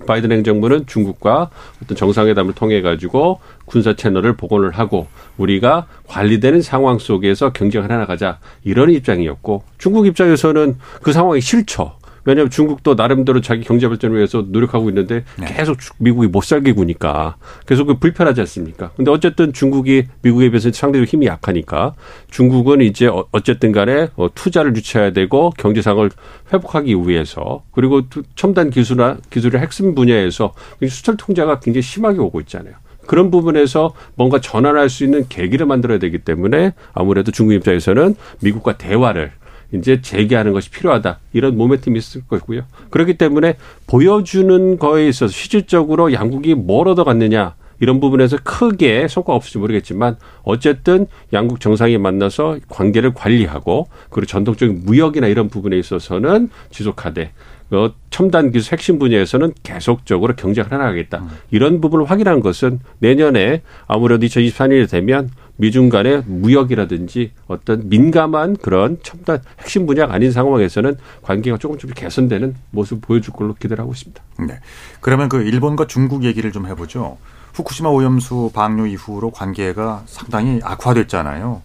[0.05, 1.49] 바이든 행정부는 중국과
[1.81, 5.07] 어떤 정상회담을 통해 가지고 군사 채널을 복원을 하고
[5.38, 11.98] 우리가 관리되는 상황 속에서 경쟁을 해나가자 이런 입장이었고 중국 입장에서는 그 상황이 싫죠.
[12.25, 15.45] 왜냐하면 중국도 나름대로 자기 경제 발전을 위해서 노력하고 있는데 네.
[15.47, 18.91] 계속 미국이 못 살게 구니까 계속 그 불편하지 않습니까?
[18.95, 21.93] 근데 어쨌든 중국이 미국에 비해서 상대적으로 힘이 약하니까
[22.29, 26.10] 중국은 이제 어, 어쨌든 간에 어, 투자를 유치해야 되고 경제상을
[26.53, 28.01] 회복하기 위해서 그리고
[28.36, 30.53] 첨단 기술이나 기술의 핵심 분야에서
[30.88, 32.73] 수출 통제가 굉장히 심하게 오고 있잖아요.
[33.10, 39.32] 그런 부분에서 뭔가 전환할 수 있는 계기를 만들어야 되기 때문에 아무래도 중국 입장에서는 미국과 대화를
[39.71, 41.19] 이제 재개하는 것이 필요하다.
[41.34, 42.63] 이런 모멘텀이 있을 거고요.
[42.89, 43.55] 그렇기 때문에
[43.88, 47.55] 보여주는 거에 있어서 실질적으로 양국이 뭘 얻어갔느냐.
[47.82, 55.27] 이런 부분에서 크게 성과가 없을지 모르겠지만 어쨌든 양국 정상이 만나서 관계를 관리하고 그리고 전통적인 무역이나
[55.27, 57.32] 이런 부분에 있어서는 지속하되
[57.71, 61.19] 어, 첨단 기술 핵심 분야에서는 계속적으로 경쟁을 해나가겠다.
[61.19, 61.29] 음.
[61.51, 65.29] 이런 부분을 확인한 것은 내년에 아무래도 2024년이 되면
[65.60, 72.56] 미중 간의 무역이라든지 어떤 민감한 그런 첨단 핵심 분야가 아닌 상황에서는 관계가 조금 좀 개선되는
[72.72, 74.24] 모습을 보여줄 걸로 기대를 하고 있습니다.
[74.48, 74.60] 네.
[75.02, 77.17] 그러면 그 일본과 중국 얘기를 좀 해보죠.
[77.54, 81.62] 후쿠시마 오염수 방류 이후로 관계가 상당히 악화됐잖아요.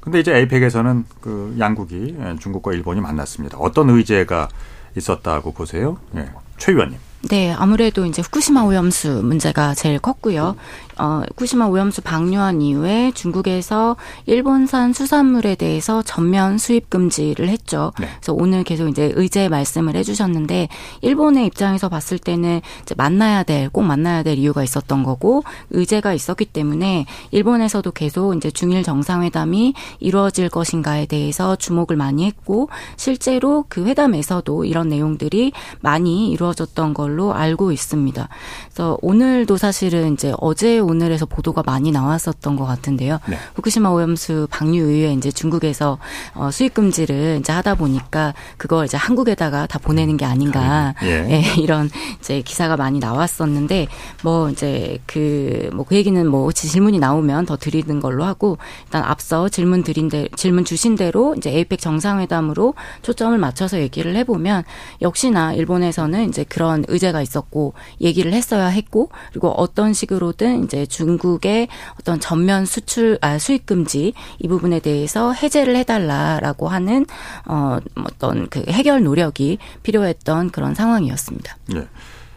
[0.00, 3.58] 근데 이제 에이펙에서는 그 양국이 중국과 일본이 만났습니다.
[3.58, 4.48] 어떤 의제가
[4.96, 5.98] 있었다고 보세요?
[6.10, 6.28] 네.
[6.56, 6.98] 최 의원님.
[7.28, 10.56] 네, 아무래도 이제 후쿠시마 오염수 문제가 제일 컸고요.
[11.00, 17.92] 어, 후쿠시마 오염수 방류한 이후에 중국에서 일본산 수산물에 대해서 전면 수입 금지를 했죠.
[17.98, 18.06] 네.
[18.20, 20.68] 그래서 오늘 계속 이제 의제 말씀을 해주셨는데
[21.00, 26.46] 일본의 입장에서 봤을 때는 이제 만나야 될 꼭 만나야 될 이유가 있었던 거고 의제가 있었기
[26.46, 34.64] 때문에 일본에서도 계속 이제 중일 정상회담이 이루어질 것인가에 대해서 주목을 많이 했고 실제로 그 회담에서도
[34.64, 38.28] 이런 내용들이 많이 이루어졌던 걸로 알고 있습니다.
[38.66, 43.18] 그래서 오늘도 사실은 이제 어제 오늘에서 보도가 많이 나왔었던 것 같은데요.
[43.26, 43.38] 네.
[43.54, 45.98] 후쿠시마 오염수 방류 이후에 이제 중국에서
[46.34, 51.26] 어, 수입 금지를 이제 하다 보니까 그걸 이제 한국에다가 다 보내는 게 아닌가 예.
[51.30, 53.88] 예, 이런 이제 기사가 많이 나왔었는데
[54.22, 59.48] 뭐 이제 그 뭐그 그 얘기는 뭐 질문이 나오면 더 드리는 걸로 하고 일단 앞서
[59.48, 64.64] 질문 드린 대 질문 주신 대로 이제 에이펙 정상회담으로 초점을 맞춰서 얘기를 해보면
[65.02, 72.20] 역시나 일본에서는 이제 그런 의제가 있었고 얘기를 했어야 했고 그리고 어떤 식으로든 이제 중국의 어떤
[72.20, 77.06] 전면 수출 아 수입 금지 이 부분에 대해서 해제를 해달라라고 하는
[77.46, 81.56] 어 어떤 그 해결 노력이 필요했던 그런 상황이었습니다.
[81.74, 81.86] 네.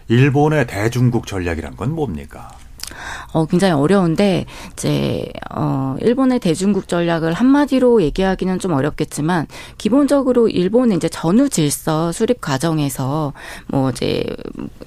[0.07, 2.51] 일본의 대중국 전략이란 건 뭡니까?
[3.33, 11.09] 어, 굉장히 어려운데 이제 어, 일본의 대중국 전략을 한마디로 얘기하기는 좀 어렵겠지만 기본적으로 일본은 이제
[11.09, 13.33] 전후 질서 수립 과정에서
[13.67, 14.23] 뭐 이제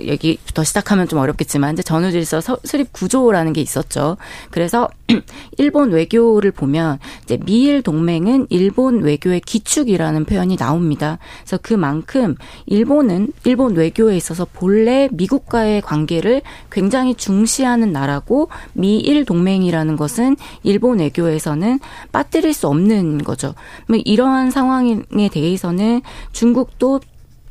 [0.00, 4.16] 얘기부터 시작하면 좀 어렵겠지만 이제 전후 질서 수립 구조라는 게 있었죠.
[4.50, 4.88] 그래서
[5.58, 11.18] 일본 외교를 보면 이제 미일 동맹은 일본 외교의 기축이라는 표현이 나옵니다.
[11.40, 12.34] 그래서 그만큼
[12.66, 21.78] 일본은 일본 외교에 있어서 본래 미국과의 관계를 굉장히 중시하는 나라고 미일 동맹이라는 것은 일본 외교에서는
[22.12, 23.54] 빠뜨릴 수 없는 거죠.
[23.88, 27.00] 뭐 이러한 상황에 대해서는 중국도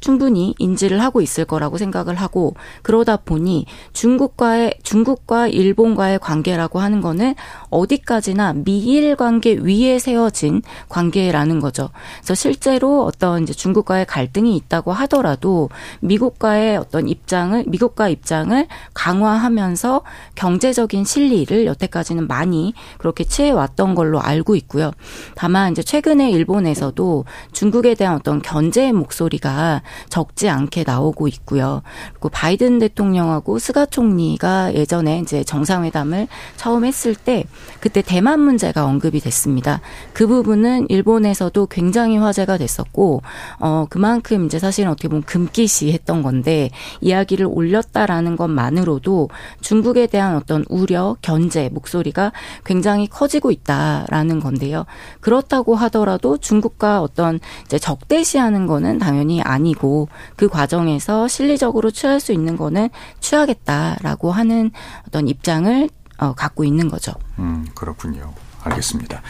[0.05, 7.33] 충분히 인지를 하고 있을 거라고 생각을 하고 그러다 보니 중국과의 중국과 일본과의 관계라고 하는 거는
[7.71, 11.89] 어디까지나 미일 관계 위에 세워진 관계라는 거죠.
[12.17, 20.03] 그래서 실제로 어떤 이제 중국과의 갈등이 있다고 하더라도 미국과의 어떤 입장을 미국과 입장을 강화하면서
[20.35, 24.91] 경제적인 실리를 여태까지는 많이 그렇게 취해 왔던 걸로 알고 있고요.
[25.33, 31.81] 다만 이제 최근에 일본에서도 중국에 대한 어떤 견제의 목소리가 적지 않게 나오고 있고요.
[32.13, 36.27] 그리고 바이든 대통령하고 스가 총리가 예전에 이제 정상회담을
[36.57, 37.45] 처음 했을 때
[37.79, 39.81] 그때 대만 문제가 언급이 됐습니다.
[40.13, 43.21] 그 부분은 일본에서도 굉장히 화제가 됐었고
[43.59, 46.69] 어 그만큼 이제 사실은 어떻게 보면 금기시 했던 건데
[47.01, 49.29] 이야기를 올렸다라는 것만으로도
[49.61, 52.31] 중국에 대한 어떤 우려, 견제 목소리가
[52.63, 54.85] 굉장히 커지고 있다라는 건데요.
[55.19, 62.19] 그렇다고 하더라도 중국과 어떤 이제 적대시하는 거는 당연히 아니 고 있고 그 과정에서 실리적으로 취할
[62.19, 64.71] 수 있는 거는 취하겠다라고 하는
[65.07, 67.13] 어떤 입장을 어, 갖고 있는 거죠.
[67.39, 68.33] 음, 그렇군요.
[68.63, 69.21] 알겠습니다.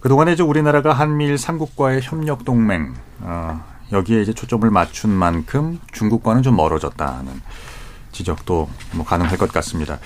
[0.00, 6.56] 그동안에 이제 우리나라가 한미일 삼국과의 협력 동맹 어, 여기에 이제 초점을 맞춘 만큼 중국과는 좀
[6.56, 7.40] 멀어졌다는
[8.12, 9.98] 지적도 뭐 가능할 것 같습니다.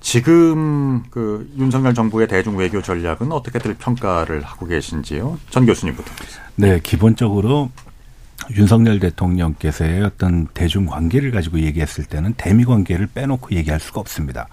[0.00, 5.38] 지금 그 윤석열 정부의 대중 외교 전략은 어떻게들 평가를 하고 계신지요?
[5.50, 6.12] 전 교수님부터.
[6.56, 7.70] 네, 기본적으로
[8.50, 14.48] 윤석열 대통령께서의 어떤 대중 관계를 가지고 얘기했을 때는 대미 관계를 빼놓고 얘기할 수가 없습니다.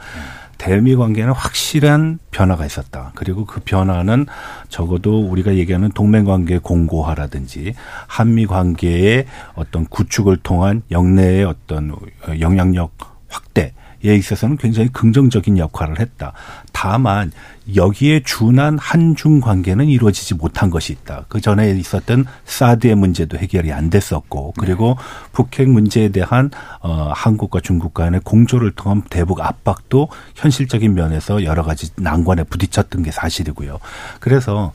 [0.58, 3.12] 대미 관계는 확실한 변화가 있었다.
[3.16, 4.26] 그리고 그 변화는
[4.68, 7.74] 적어도 우리가 얘기하는 동맹 관계 공고화라든지
[8.08, 9.26] 한미 관계의
[9.56, 11.96] 어떤 구축을 통한 영내의 어떤
[12.40, 12.92] 영향력
[13.30, 13.74] 확대
[14.06, 16.34] 에 있어서는 굉장히 긍정적인 역할을 했다.
[16.72, 17.32] 다만
[17.76, 21.26] 여기에 준한 한중 관계는 이루어지지 못한 것이 있다.
[21.28, 24.98] 그 전에 있었던 사드의 문제도 해결이 안 됐었고 그리고
[25.34, 26.50] 북핵 문제에 대한
[26.82, 33.12] 어 한국과 중국 간의 공조를 통한 대북 압박도 현실적인 면에서 여러 가지 난관에 부딪혔던 게
[33.12, 33.80] 사실이고요.
[34.20, 34.72] 그래서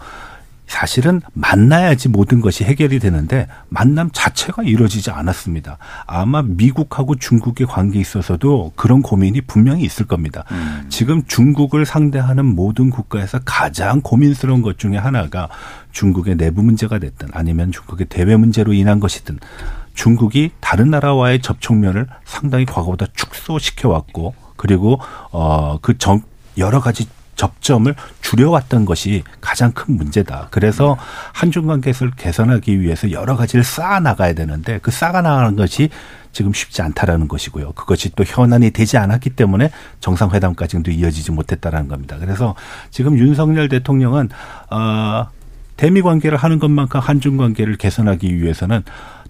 [0.75, 5.79] 사실은 만나야지 모든 것이 해결이 되는데 만남 자체가 이루어지지 않았습니다.
[6.05, 10.43] 아마 미국하고 중국의 관계에 있어서도 그런 고민이 분명히 있을 겁니다.
[10.51, 10.87] 음.
[10.89, 15.49] 지금 중국을 상대하는 모든 국가에서 가장 고민스러운 것 중에 하나가
[15.93, 19.39] 중국의 내부 문제가 됐든 아니면 중국의 대외 문제로 인한 것이든
[19.95, 24.99] 중국이 다른 나라와의 접촉면을 상당히 과거보다 축소시켜 왔고 그리고
[25.31, 25.95] 어그
[26.59, 30.49] 여러 가지 접점을 줄여왔던 것이 가장 큰 문제다.
[30.51, 30.97] 그래서
[31.33, 35.90] 한중 관계를 개선하기 위해서 여러 가지를 쌓아 나가야 되는데 그 쌓아 나가는 것이
[36.33, 37.73] 지금 쉽지 않다라는 것이고요.
[37.73, 39.70] 그것이 또 현안이 되지 않았기 때문에
[40.01, 42.16] 정상회담까지도 이어지지 못했다라는 겁니다.
[42.18, 42.55] 그래서
[42.90, 44.29] 지금 윤석열 대통령은
[44.70, 45.29] 어
[45.77, 48.83] 대미 관계를 하는 것만큼 한중 관계를 개선하기 위해서는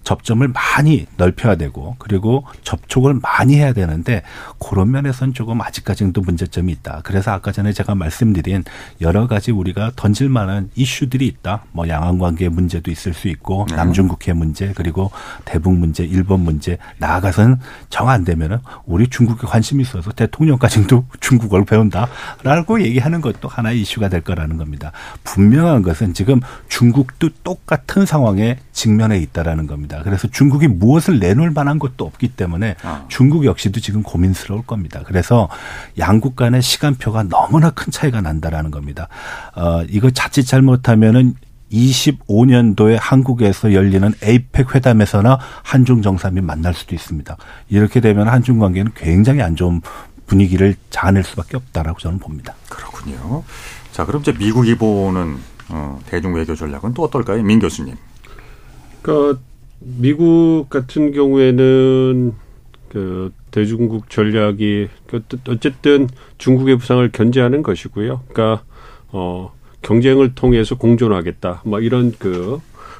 [0.05, 4.21] 접점을 많이 넓혀야 되고 그리고 접촉을 많이 해야 되는데
[4.57, 7.01] 그런 면에서는 조금 아직까지는 또 문제점이 있다.
[7.03, 8.63] 그래서 아까 전에 제가 말씀드린
[9.01, 11.65] 여러 가지 우리가 던질 만한 이슈들이 있다.
[11.73, 13.75] 뭐 양안 관계 문제도 있을 수 있고 네.
[13.75, 15.11] 남중국해 문제 그리고
[15.43, 22.81] 대북 문제, 일본 문제 나아가서는 정 안 되면은 우리 중국에 관심이 있어서 대통령까지도 중국어를 배운다라고
[22.81, 24.91] 얘기하는 것도 하나의 이슈가 될 거라는 겁니다.
[25.23, 26.39] 분명한 것은 지금
[26.69, 29.94] 중국도 똑같은 상황에 직면해 있다라는 겁니다.
[29.95, 30.01] 겁니다.
[30.03, 33.05] 그래서 중국이 무엇을 내놓을 만한 것도 없기 때문에 아.
[33.07, 35.01] 중국 역시도 지금 고민스러울 겁니다.
[35.05, 35.49] 그래서
[35.97, 39.07] 양국 간의 시간표가 너무나 큰 차이가 난다라는 겁니다.
[39.55, 41.35] 어, 이거 자칫 잘못하면은
[41.71, 47.35] 25년도에 한국에서 열리는 에이펙 회담에서나 한중 정상이 만날 수도 있습니다.
[47.69, 49.81] 이렇게 되면 한중 관계는 굉장히 안 좋은
[50.27, 52.55] 분위기를 자아낼 수밖에 없다라고 저는 봅니다.
[52.69, 53.43] 그렇군요.
[53.91, 55.37] 자, 그럼 이제 미국이 보는
[55.69, 57.95] 어, 대중 외교 전략은 또 어떨까요, 민 교수님?
[59.01, 59.39] 그
[59.79, 62.33] 미국 같은 경우에는
[62.89, 66.07] 그 대중국 전략이 그 어쨌든
[66.37, 68.21] 중국의 부상을 견제하는 것이고요.
[68.27, 68.63] 그러니까
[69.11, 71.61] 어 경쟁을 통해서 공존하겠다.
[71.65, 72.59] 뭐 이런 그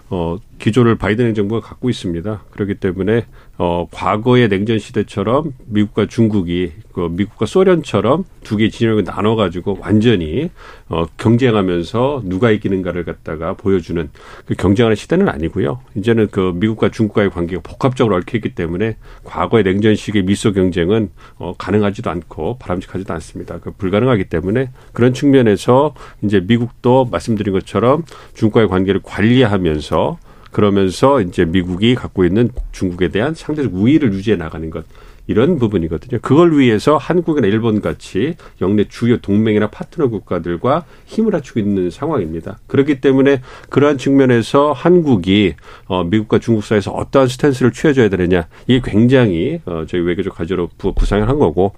[0.10, 2.44] 어, 기조를 바이든 행정부가 갖고 있습니다.
[2.52, 3.26] 그렇기 때문에
[3.58, 10.50] 어, 과거의 냉전 시대처럼 미국과 중국이 그 미국과 소련처럼 두 개의 진영을 나눠 가지고 완전히
[10.90, 14.10] 어, 경쟁하면서 누가 이기는가를 갖다가 보여주는
[14.46, 15.80] 그 경쟁하는 시대는 아니고요.
[15.96, 22.10] 이제는 그 미국과 중국과의 관계가 복합적으로 얽혀 있기 때문에 과거의 냉전식의 미소 경쟁은 어, 가능하지도
[22.10, 23.60] 않고 바람직하지도 않습니다.
[23.60, 30.18] 그 불가능하기 때문에 그런 측면에서 이제 미국도 말씀드린 것처럼 중국과의 관계를 관리하면서
[30.56, 34.86] 그러면서 이제 미국이 갖고 있는 중국에 대한 상대적 우위를 유지해 나가는 것
[35.28, 36.20] 이런 부분이거든요.
[36.22, 42.60] 그걸 위해서 한국이나 일본 같이 영내 주요 동맹이나 파트너 국가들과 힘을 합치고 있는 상황입니다.
[42.68, 45.56] 그렇기 때문에 그러한 측면에서 한국이
[45.88, 51.28] 어 미국과 중국 사이에서 어떠한 스탠스를 취해줘야 되느냐 이게 굉장히 어 저희 외교적 과제로 구상을
[51.28, 51.74] 한 거고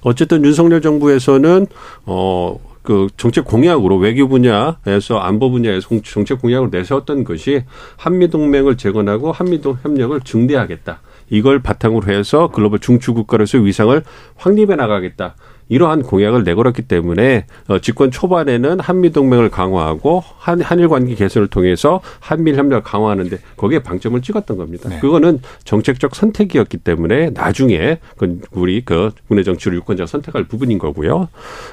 [0.00, 1.66] 어쨌든 윤석열 정부에서는
[2.06, 7.64] 어 그 정책 공약으로 외교 분야에서 안보 분야에서 정책 공약으로 내세웠던 것이
[7.96, 11.00] 한미 동맹을 재건하고 한미 동 협력을 증대하겠다.
[11.30, 14.02] 이걸 바탕으로 해서 글로벌 중추 국가로서의 위상을
[14.36, 15.34] 확립해 나가겠다.
[15.68, 22.00] 이러한 공약을 내걸었기 때문에 어, 집권 초반에는 한미 동맹을 강화하고 한 한일 관계 개선을 통해서
[22.20, 24.88] 한미일 협력 을 강화하는데 거기에 방점을 찍었던 겁니다.
[24.88, 24.98] 네.
[25.00, 31.28] 그거는 정책적 선택이었기 때문에 나중에 그 우리 그 국내 정치를 유권자가 선택할 부분인 거고요.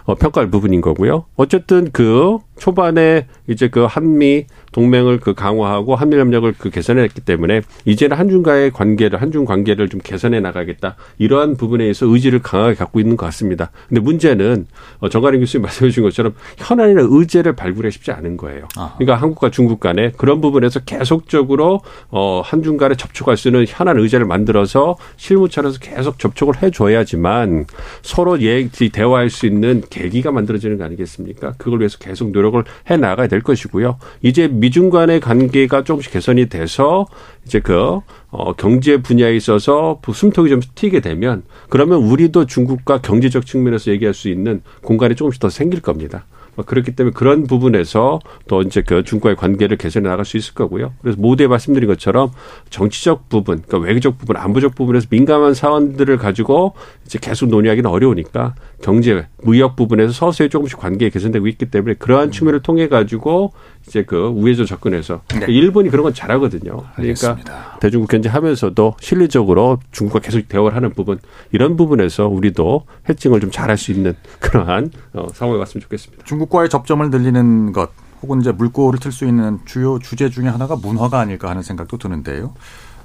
[0.06, 1.26] 어, 평가할 부분인 거고요.
[1.36, 8.16] 어쨌든 그 초반에 이제 그 한미 동맹을 그 강화하고 한미 협력을 그 개선했기 때문에 이제는
[8.16, 13.26] 한중과의 관계를 한중 관계를 좀 개선해 나가겠다 이러한 부분에 있어 의지를 강하게 갖고 있는 것
[13.26, 13.72] 같습니다.
[13.90, 14.68] 근데 문제는
[15.00, 18.68] 어, 정가림 교수님 말씀해 주신 것처럼 현안이나 의제를 발굴해 쉽지 않은 거예요.
[18.98, 21.82] 그러니까 한국과 중국 간에 그런 부분에서 계속적으로
[22.12, 27.66] 어 한중 간에 접촉할 수 있는 현안 의제를 만들어서 실무차원에서 계속 접촉을 해줘야지만
[28.04, 31.56] 서로 얘기 대화할 수 있는 계기가 만들어지는 거 아니겠습니까?
[31.58, 33.98] 그걸 위해서 계속 노력 노력을 해 나가야 될 것이고요.
[34.22, 37.08] 이제 미중 간의 관계가 조금씩 개선이 돼서
[37.46, 38.00] 이제 그
[38.30, 44.30] 어, 경제 분야에 있어서 숨통이 좀 트이게 되면 그러면 우리도 중국과 경제적 측면에서 얘기할 수
[44.30, 46.26] 있는 공간이 조금씩 더 생길 겁니다.
[46.56, 50.94] 뭐 그렇기 때문에 그런 부분에서 또 이제 그 중국과의 관계를 개선해 나갈 수 있을 거고요.
[51.02, 52.32] 그래서 모두에 말씀드린 것처럼
[52.70, 56.74] 정치적 부분, 그러니까 외교적 부분, 안보적 부분에서 민감한 사안들을 가지고
[57.12, 62.32] 이제 계속 논의하기는 어려우니까 경제, 무역 부분에서 서서히 조금씩 관계가 개선되고 있기 때문에 그러한 음.
[62.32, 63.52] 측면을 통해 가지고
[63.86, 65.46] 이제 그 우회적 접근해서 네.
[65.50, 66.72] 일본이 그런 건 잘하거든요.
[66.72, 67.80] 그러니까 알겠습니다.
[67.82, 71.20] 대중국 견제하면서도 실리적으로 중국과 계속 대화를 하는 부분
[71.52, 76.24] 이런 부분에서 우리도 해칭을 좀 잘할 수 있는 그러한 어, 상황이 왔으면 좋겠습니다.
[76.24, 77.90] 중국과의 접점을 늘리는 것
[78.22, 82.54] 혹은 이제 물꼬를 틀 수 있는 주요 주제 중에 하나가 문화가 아닐까 하는 생각도 드는데요.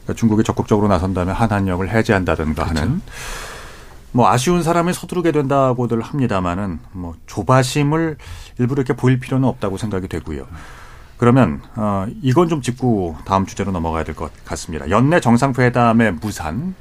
[0.04, 2.80] 그러니까 중국이 적극적으로 나선다면 한한령을 해제한다든가 그렇죠.
[2.80, 3.00] 하는
[4.16, 8.16] 뭐 아쉬운 사람이 서두르게 된다고들 합니다마는 뭐 조바심을
[8.58, 10.46] 일부러 이렇게 보일 필요는 없다고 생각이 되고요.
[11.18, 14.88] 그러면 어 이건 좀 짚고 다음 주제로 넘어가야 될 것 같습니다.
[14.88, 16.74] 연내 정상회담의 무산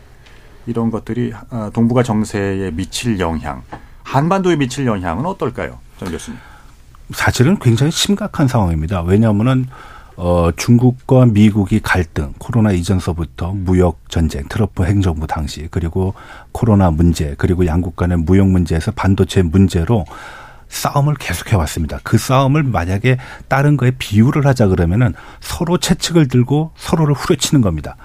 [0.65, 3.63] 이런 것들이 어, 동북아 정세에 미칠 영향,
[4.03, 6.39] 한반도에 미칠 영향은 어떨까요, 정 교수님?
[7.11, 9.01] 사실은 굉장히 심각한 상황입니다.
[9.01, 9.67] 왜냐하면은
[10.17, 16.13] 어, 중국과 미국이 갈등, 코로나 이전서부터 무역 전쟁, 트럼프 행정부 당시, 그리고
[16.51, 20.05] 코로나 문제, 그리고 양국 간의 무역 문제에서 반도체 문제로
[20.67, 21.99] 싸움을 계속해 왔습니다.
[22.03, 27.95] 그 싸움을 만약에 다른 거에 비유를 하자 그러면은 서로 채찍을 들고 서로를 후려치는 겁니다.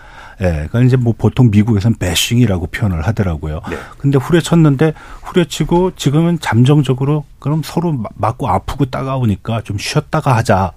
[0.41, 3.61] 예, 그러니까 이제 뭐 보통 미국에서는 배싱이라고 표현을 하더라고요.
[3.69, 3.77] 네.
[3.99, 10.73] 근데 후려쳤는데 후려치고 지금은 잠정적으로 그럼 서로 맞고 아프고 따가우니까 좀 쉬었다가 하자.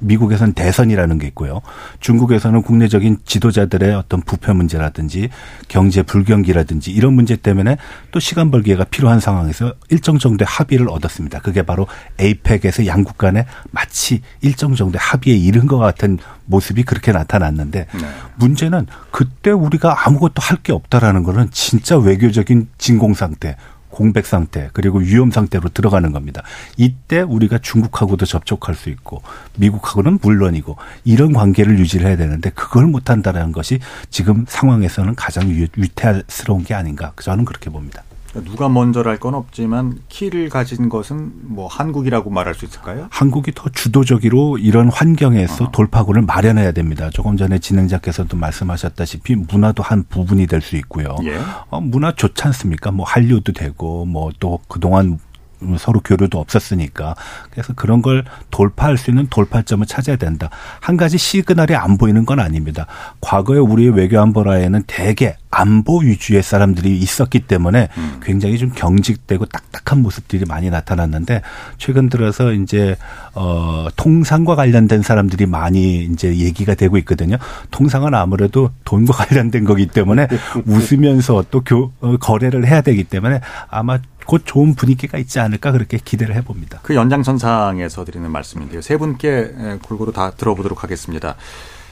[0.00, 1.62] 미국에서는 대선이라는 게 있고요.
[2.00, 5.30] 중국에서는 국내적인 지도자들의 어떤 부패 문제라든지
[5.68, 7.78] 경제 불경기라든지 이런 문제 때문에
[8.10, 11.40] 또 시간 벌기가 필요한 상황에서 일정 정도의 합의를 얻었습니다.
[11.40, 11.86] 그게 바로
[12.18, 18.08] 에이펙에서 양국 간에 마치 일정 정도의 합의에 이른 것 같은 모습이 그렇게 나타났는데 네.
[18.36, 23.56] 문제는 그때 우리가 아무것도 할 게 없다라는 거는 진짜 외교적인 진공 상태
[23.98, 26.44] 공백 상태 그리고 위험 상태로 들어가는 겁니다.
[26.76, 29.22] 이때 우리가 중국하고도 접촉할 수 있고
[29.56, 36.74] 미국하고는 물론이고 이런 관계를 유지를 해야 되는데 그걸 못한다는 것이 지금 상황에서는 가장 위태스러운 게
[36.74, 38.04] 아닌가 저는 그렇게 봅니다.
[38.44, 43.06] 누가 먼저랄 건 없지만 키를 가진 것은 뭐 한국이라고 말할 수 있을까요?
[43.10, 45.70] 한국이 더 주도적으로 이런 환경에서 어.
[45.72, 47.08] 돌파구를 마련해야 됩니다.
[47.10, 51.16] 조금 전에 진행자께서도 말씀하셨다시피 문화도 한 부분이 될 수 있고요.
[51.24, 51.38] 예.
[51.70, 52.90] 어, 문화 좋지 않습니까?
[52.90, 55.18] 뭐 한류도 되고 뭐 또 그동안
[55.78, 57.16] 서로 교류도 없었으니까
[57.50, 60.50] 그래서 그런 걸 돌파할 수 있는 돌파점을 찾아야 된다.
[60.80, 62.86] 한 가지 시그널이 안 보이는 건 아닙니다.
[63.20, 68.20] 과거에 우리의 외교 안보라에는 대개 안보 위주의 사람들이 있었기 때문에 음.
[68.22, 71.42] 굉장히 좀 경직되고 딱딱한 모습들이 많이 나타났는데
[71.78, 72.96] 최근 들어서 이제
[73.34, 77.36] 어 통상과 관련된 사람들이 많이 이제 얘기가 되고 있거든요.
[77.70, 80.28] 통상은 아무래도 돈과 관련된 거기 때문에
[80.66, 85.96] 웃으면서 또 교, 어, 거래를 해야 되기 때문에 아마 곧 좋은 분위기가 있지 않을까 그렇게
[85.96, 86.80] 기대를 해봅니다.
[86.82, 88.82] 그 연장선상에서 드리는 말씀인데요.
[88.82, 91.36] 세 분께 골고루 다 들어보도록 하겠습니다.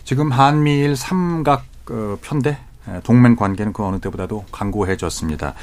[0.04, 2.58] 지금 한미일 삼각 어, 편대
[3.02, 5.54] 동맹 관계는 그 어느 때보다도 강고해졌습니다.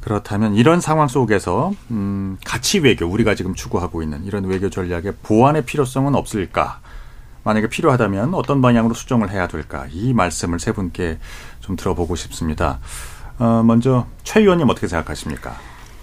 [0.00, 5.64] 그렇다면 이런 상황 속에서 음, 가치 외교 우리가 지금 추구하고 있는 이런 외교 전략의 보완의
[5.64, 6.80] 필요성은 없을까?
[7.42, 9.86] 만약에 필요하다면 어떤 방향으로 수정을 해야 될까?
[9.90, 11.18] 이 말씀을 세 분께
[11.60, 12.80] 좀 들어보고 싶습니다.
[13.38, 15.56] 어, 먼저 최 의원님 어떻게 생각하십니까?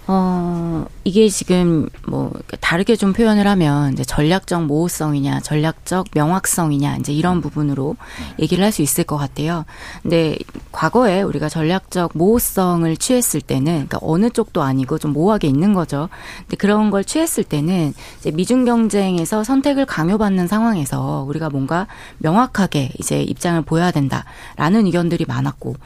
[0.08, 7.40] 어, 이게 지금 뭐 다르게 좀 표현을 하면 이제 전략적 모호성이냐, 전략적 명확성이냐, 이제 이런
[7.40, 7.96] 부분으로
[8.40, 9.64] 얘기를 할 수 있을 것 같아요.
[10.02, 10.36] 근데
[10.72, 16.08] 과거에 우리가 전략적 모호성을 취했을 때는, 그러니까 어느 쪽도 아니고 좀 모호하게 있는 거죠.
[16.40, 21.86] 근데 그런 걸 취했을 때는 이제 미중 경쟁에서 선택을 강요받는 상황에서 우리가 뭔가
[22.18, 25.76] 명확하게 이제 입장을 보여야 된다라는 의견들이 많았고,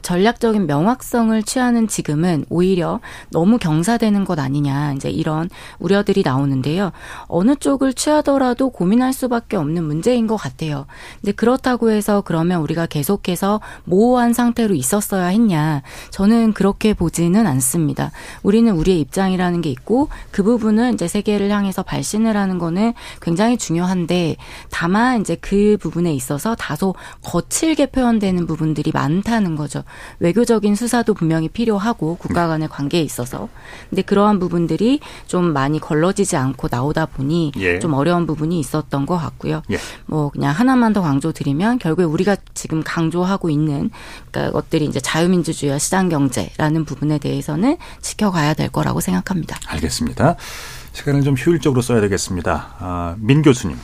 [0.00, 3.00] 전략적인 명확성을 취하는 지금은 오히려
[3.30, 6.90] 너무 너무 경사되는 것 아니냐 이제 이런 우려들이 나오는데요.
[7.26, 10.86] 어느 쪽을 취하더라도 고민할 수밖에 없는 문제인 것 같아요.
[11.20, 15.82] 근데 그렇다고 해서 그러면 우리가 계속해서 모호한 상태로 있었어야 했냐?
[16.10, 18.10] 저는 그렇게 보지는 않습니다.
[18.42, 24.36] 우리는 우리의 입장이라는 게 있고 그 부분은 이제 세계를 향해서 발신을 하는 거는 굉장히 중요한데
[24.70, 29.84] 다만 이제 그 부분에 있어서 다소 거칠게 표현되는 부분들이 많다는 거죠.
[30.20, 33.41] 외교적인 수사도 분명히 필요하고 국가 간의 관계에 있어서
[33.90, 37.78] 근데 그러한 부분들이 좀 많이 걸러지지 않고 나오다 보니 예.
[37.78, 39.62] 좀 어려운 부분이 있었던 것 같고요.
[39.70, 39.78] 예.
[40.06, 43.90] 뭐 그냥 하나만 더 강조드리면 결국에 우리가 지금 강조하고 있는
[44.30, 49.58] 그러니까 것들이 이제 자유민주주의와 시장 경제라는 부분에 대해서는 지켜가야 될 거라고 생각합니다.
[49.66, 50.36] 알겠습니다.
[50.92, 52.74] 시간을 좀 효율적으로 써야 되겠습니다.
[52.78, 53.76] 아, 민 교수님.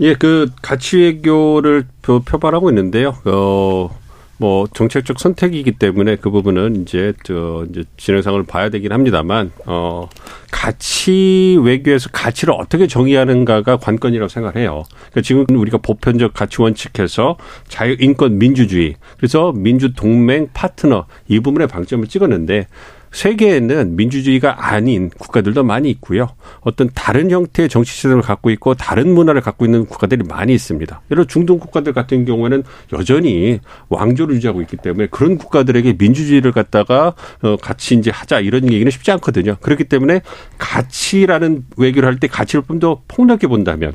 [0.00, 3.16] 예, 그 가치 외교를 표발하고 있는데요.
[3.24, 3.90] 어,
[4.38, 10.08] 뭐 정책적 선택이기 때문에 그 부분은 이제 저 이제 진행상을 봐야 되긴 합니다만 어
[10.50, 14.84] 가치 외교에서 가치를 어떻게 정의하는가가 관건이라고 생각해요.
[15.10, 17.36] 그러니까 지금 우리가 보편적 가치 원칙에서
[17.68, 22.66] 자유, 인권, 민주주의 그래서 민주 동맹 파트너 이 부분에 방점을 찍었는데
[23.12, 26.28] 세계에는 민주주의가 아닌 국가들도 많이 있고요.
[26.60, 31.02] 어떤 다른 형태의 정치 시스템을 갖고 있고 다른 문화를 갖고 있는 국가들이 많이 있습니다.
[31.10, 37.56] 예를 중동 국가들 같은 경우에는 여전히 왕조를 유지하고 있기 때문에 그런 국가들에게 민주주의를 갖다가 어
[37.56, 39.56] 같이 이제 하자 이런 얘기는 쉽지 않거든요.
[39.60, 40.22] 그렇기 때문에
[40.58, 43.92] 가치라는 외교를 할 때 가치를 좀 더 폭넓게 본다면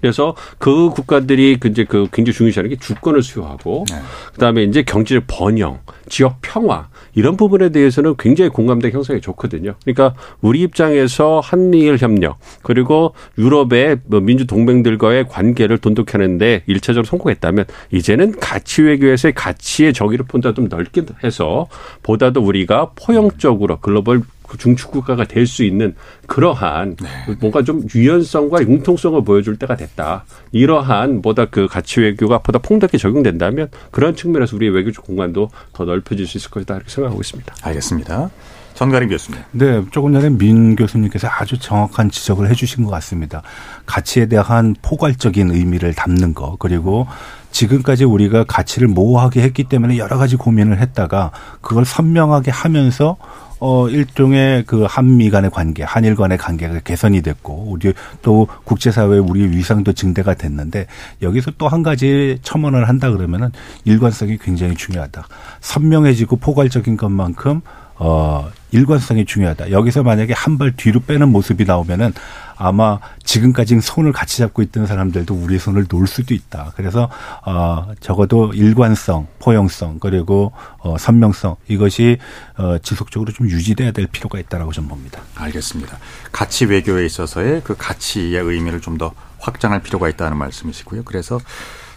[0.00, 3.96] 그래서 그 국가들이 그 이제 그 굉장히 중요시하는 게 주권을 수여하고 네.
[4.34, 9.74] 그다음에 이제 경제적 번영, 지역 평화 이런 부분에 대해서는 굉장히 공감대 형성이 좋거든요.
[9.84, 18.38] 그러니까 우리 입장에서 한미일 협력 그리고 유럽의 뭐 민주 동맹들과의 관계를 돈독하는데 일차적으로 성공했다면 이제는
[18.38, 21.66] 가치 외교에서의 가치의 정의를 본다 좀 넓게 해서
[22.02, 24.26] 보다도 우리가 포용적으로 글로벌 그
[24.56, 25.94] 중축 국가가 될 수 있는
[26.26, 27.34] 그러한 네.
[27.40, 30.24] 뭔가 좀 유연성과 융통성을 보여줄 때가 됐다.
[30.52, 36.26] 이러한 보다 그 가치 외교가 보다 폭넓게 적용된다면 그런 측면에서 우리의 외교적 공간도 더 넓혀질
[36.26, 37.54] 수 있을 것이다 이렇게 생각하고 있습니다.
[37.62, 38.30] 알겠습니다.
[38.74, 39.40] 전가림 교수님.
[39.52, 43.42] 네, 조금 전에 민 교수님께서 아주 정확한 지적을 해주신 것 같습니다.
[43.86, 47.06] 가치에 대한 포괄적인 의미를 담는 거 그리고
[47.52, 51.30] 지금까지 우리가 가치를 모호하게 했기 때문에 여러 가지 고민을 했다가
[51.62, 53.16] 그걸 선명하게 하면서
[53.58, 57.92] 어, 일종의 그 한미 간의 관계, 한일 간의 관계가 개선이 됐고, 우리
[58.22, 60.86] 또 국제사회에 우리의 위상도 증대가 됐는데,
[61.22, 63.50] 여기서 또 한 가지 첨언을 한다 그러면은
[63.84, 65.26] 일관성이 굉장히 중요하다.
[65.60, 67.60] 선명해지고 포괄적인 것만큼
[67.98, 69.70] 어, 일관성이 중요하다.
[69.70, 72.12] 여기서 만약에 한 발 뒤로 빼는 모습이 나오면은
[72.56, 76.72] 아마 지금까지 손을 같이 잡고 있던 사람들도 우리의 손을 놓을 수도 있다.
[76.76, 77.08] 그래서
[77.44, 82.18] 어 적어도 일관성, 포용성 그리고 어 선명성 이것이
[82.56, 85.20] 어 지속적으로 좀 유지돼야 될 필요가 있다라고 저는 봅니다.
[85.36, 85.98] 알겠습니다.
[86.32, 91.02] 가치 외교에 있어서의 그 가치의 의미를 좀 더 확장할 필요가 있다는 말씀이시고요.
[91.04, 91.38] 그래서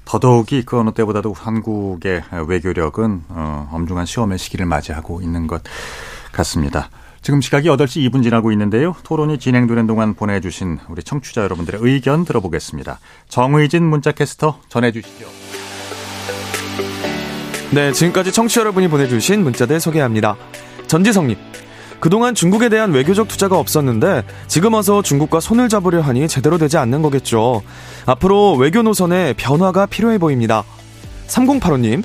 [0.06, 5.62] 더더욱이 그 어느 때보다도 한국의 외교력은 어, 엄중한 시험의 시기를 맞이하고 있는 것
[6.32, 6.90] 같습니다.
[7.22, 8.96] 지금 시각이 8시 2분 지나고 있는데요.
[9.04, 13.00] 토론이 진행되는 동안 보내주신 우리 청취자 여러분들의 의견 들어보겠습니다.
[13.28, 15.28] 정의진 문자캐스터 전해주시죠.
[17.72, 20.38] 네, 지금까지 청취자 여러분이 보내주신 문자들 소개합니다.
[20.88, 21.38] 전지성님.
[22.00, 27.02] 그동안 중국에 대한 외교적 투자가 없었는데 지금 와서 중국과 손을 잡으려 하니 제대로 되지 않는
[27.02, 27.62] 거겠죠.
[28.06, 30.64] 앞으로 외교 노선에 변화가 필요해 보입니다.
[31.28, 32.04] 3085님.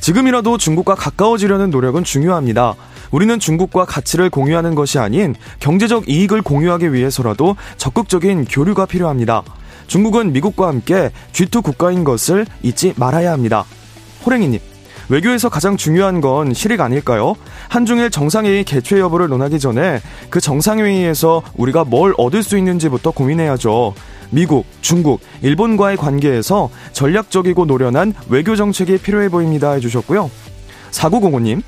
[0.00, 2.74] 지금이라도 중국과 가까워지려는 노력은 중요합니다.
[3.12, 9.42] 우리는 중국과 가치를 공유하는 것이 아닌 경제적 이익을 공유하기 위해서라도 적극적인 교류가 필요합니다.
[9.86, 13.64] 중국은 미국과 함께 G2 국가인 것을 잊지 말아야 합니다.
[14.24, 14.58] 호랭이님,
[15.10, 17.34] 외교에서 가장 중요한 건 실익 아닐까요?
[17.68, 20.00] 한중일 정상회의 개최 여부를 논하기 전에
[20.30, 23.94] 그 정상회의에서 우리가 뭘 얻을 수 있는지부터 고민해야죠.
[24.30, 30.30] 미국, 중국, 일본과의 관계에서 전략적이고 노련한 외교 정책이 필요해 보입니다 해주셨고요.
[30.92, 31.62] 4905님,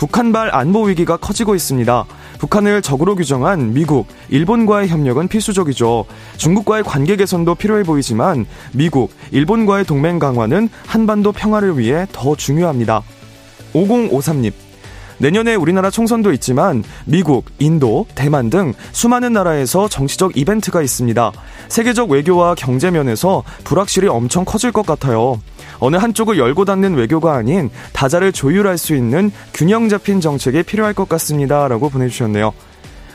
[0.00, 2.06] 북한발 안보 위기가 커지고 있습니다.
[2.38, 6.06] 북한을 적으로 규정한 미국, 일본과의 협력은 필수적이죠.
[6.38, 13.02] 중국과의 관계 개선도 필요해 보이지만 미국, 일본과의 동맹 강화는 한반도 평화를 위해 더 중요합니다.
[13.74, 14.69] 5053님.
[15.20, 21.32] 내년에 우리나라 총선도 있지만 미국, 인도, 대만 등 수많은 나라에서 정치적 이벤트가 있습니다.
[21.68, 25.40] 세계적 외교와 경제 면에서 불확실이 엄청 커질 것 같아요.
[25.78, 31.08] 어느 한쪽을 열고 닫는 외교가 아닌 다자를 조율할 수 있는 균형 잡힌 정책이 필요할 것
[31.08, 31.68] 같습니다.
[31.68, 32.52] 라고 보내주셨네요.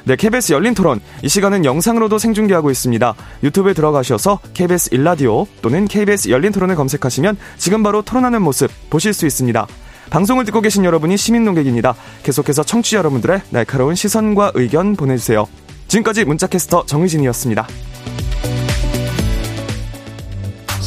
[0.06, 1.02] 네, KBS 열린 토론.
[1.24, 3.16] 이 시간은 영상으로도 생중계하고 있습니다.
[3.42, 9.26] 유튜브에 들어가셔서 KBS 일라디오 또는 KBS 열린 토론을 검색하시면 지금 바로 토론하는 모습 보실 수
[9.26, 9.66] 있습니다.
[10.10, 11.96] 방송을 듣고 계신 여러분이 시민 농객입니다.
[12.24, 15.48] 계속해서 청취자 여러분들의 날카로운 시선과 의견 보내주세요.
[15.88, 17.68] 지금까지 문자캐스터 정의진이었습니다.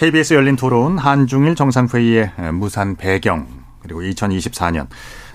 [0.00, 3.46] KBS 열린 토론 한중일 정상회의의 무산 배경
[3.82, 4.86] 그리고 2024년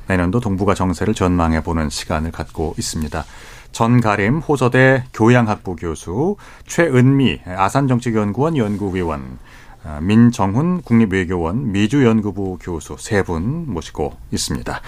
[0.08, 3.26] 내년도 동북아 정세를 전망해 보는 시간을 갖고 있습니다.
[3.72, 6.36] 전가림 호서대 교양학부 교수,
[6.66, 9.38] 최은미 아산정책연구원 연구위원,
[9.84, 14.82] 어, 민정훈 국립외교원 미주연구부 교수 세 분 모시고 있습니다.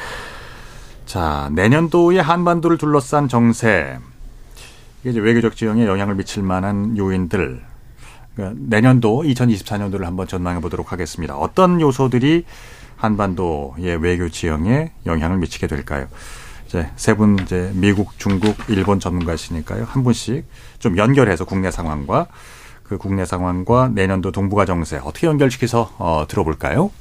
[1.06, 4.00] 자, 내년도에 한반도를 둘러싼 정세,
[5.02, 7.77] 이게 이제 외교적 지형에 영향을 미칠 만한 요인들,
[8.56, 11.36] 내년도 2024년도를 한번 전망해 보도록 하겠습니다.
[11.36, 12.46] 어떤 요소들이
[12.96, 16.08] 한반도의 외교 지형에 영향을 미치게 될까요?
[16.68, 19.86] 이제 세 분 이제 미국, 중국, 일본 전문가시니까요.
[19.86, 20.46] 한 분씩
[20.80, 22.28] 좀 연결해서 국내 상황과
[22.84, 26.92] 그 국내 상황과 내년도 동북아 정세 어떻게 연결시켜서 어, 들어볼까요?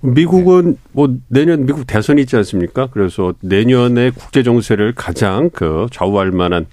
[0.00, 2.88] 미국은 뭐 내년 미국 대선이 있지 않습니까?
[2.92, 6.66] 그래서 내년의 국제 정세를 가장 그 좌우할 만한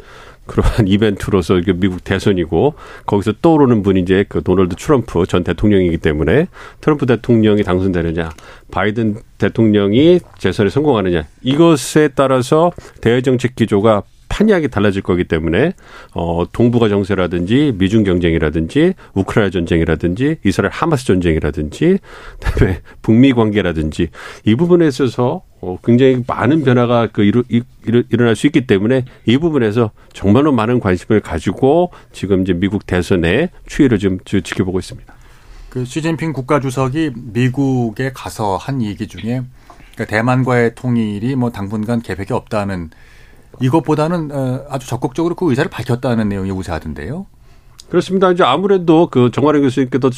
[0.52, 2.74] 그러한 이벤트로서 미국 대선이고
[3.06, 6.48] 거기서 떠오르는 분이 이제 그 도널드 트럼프 전 대통령이기 때문에
[6.82, 8.32] 트럼프 대통령이 당선되느냐
[8.70, 15.74] 바이든 대통령이 재선에 성공하느냐 이것에 따라서 대외 정책 기조가 판이하게 달라질 거기 때문에
[16.14, 22.00] 어 동북아 정세라든지 미중 경쟁이라든지 우크라이나 전쟁이라든지 이스라엘 하마스 전쟁이라든지
[22.40, 24.10] 그다음에 북미 관계라든지
[24.46, 29.38] 이 부분에 있어서 어, 굉장히 많은 변화가 그 일어, 일어, 일어날 수 있기 때문에 이
[29.38, 35.14] 부분에서 정말로 많은 관심을 가지고 지금 이제 미국 대선의 추이를 좀 지켜보고 있습니다.
[35.70, 39.44] 그 시진핑 국가주석이 미국에 가서 한 얘기 중에
[39.94, 42.90] 그러니까 대만과의 통일이 뭐 당분간 계획이 없다는
[43.62, 47.28] 이것보다는 어, 아주 적극적으로 그 의사를 밝혔다는 내용이 우세하던데요.
[47.92, 48.32] 그렇습니다.
[48.32, 50.12] 이제 아무래도 그 정화령 교수님께도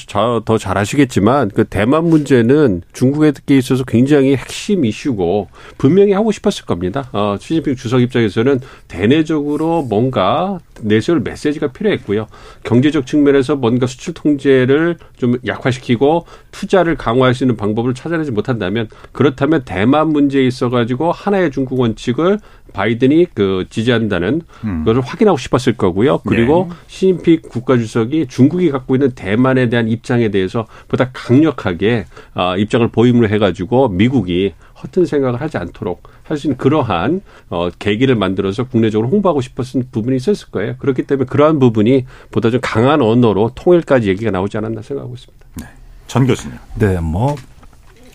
[0.45, 5.47] 더 잘 아시겠지만 그 대만 문제는 중국에 있어서 굉장히 핵심 이슈고
[5.79, 7.09] 분명히 하고 싶었을 겁니다.
[7.13, 12.27] 어, 시진핑 주석 입장에서는 대내적으로 뭔가 내세울 메시지가 필요했고요.
[12.63, 19.63] 경제적 측면에서 뭔가 수출 통제를 좀 약화시키고 투자를 강화할 수 있는 방법을 찾아내지 못한다면 그렇다면
[19.65, 22.37] 대만 문제에 있어 가지고 하나의 중국 원칙을
[22.73, 24.83] 바이든이 그 지지한다는 음.
[24.83, 26.19] 것을 확인하고 싶었을 거고요.
[26.19, 26.75] 그리고 네.
[26.87, 33.29] 시진핑 국 가주석이 중국이 갖고 있는 대만에 대한 입장에 대해서 보다 강력하게 아, 입장을 보임을
[33.31, 39.41] 해가지고 미국이 허튼 생각을 하지 않도록 할 수 있는 그러한 어, 계기를 만들어서 국내적으로 홍보하고
[39.41, 40.75] 싶었던 부분이 있었을 거예요.
[40.77, 45.45] 그렇기 때문에 그러한 부분이 보다 좀 강한 언어로 통일까지 얘기가 나오지 않았나 생각하고 있습니다.
[45.61, 45.65] 네.
[46.07, 46.57] 전 교수님.
[46.79, 47.35] 네, 뭐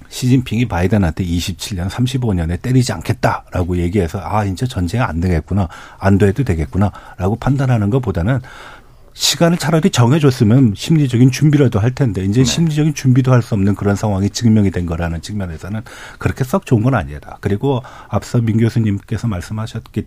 [0.09, 5.68] 시진핑이 바이든한테 27년, 35년에 때리지 않겠다라고 얘기해서 아 이제 전쟁 안 되겠구나,
[5.99, 8.40] 안 돼도 되겠구나라고 판단하는 것보다는
[9.18, 12.44] 시간을 차라리 정해줬으면 심리적인 준비라도 할 텐데 이제 네.
[12.44, 15.82] 심리적인 준비도 할 수 없는 그런 상황이 증명이 된 거라는 측면에서는
[16.18, 17.38] 그렇게 썩 좋은 건 아니다.
[17.40, 20.06] 그리고 앞서 민 교수님께서 말씀하셨기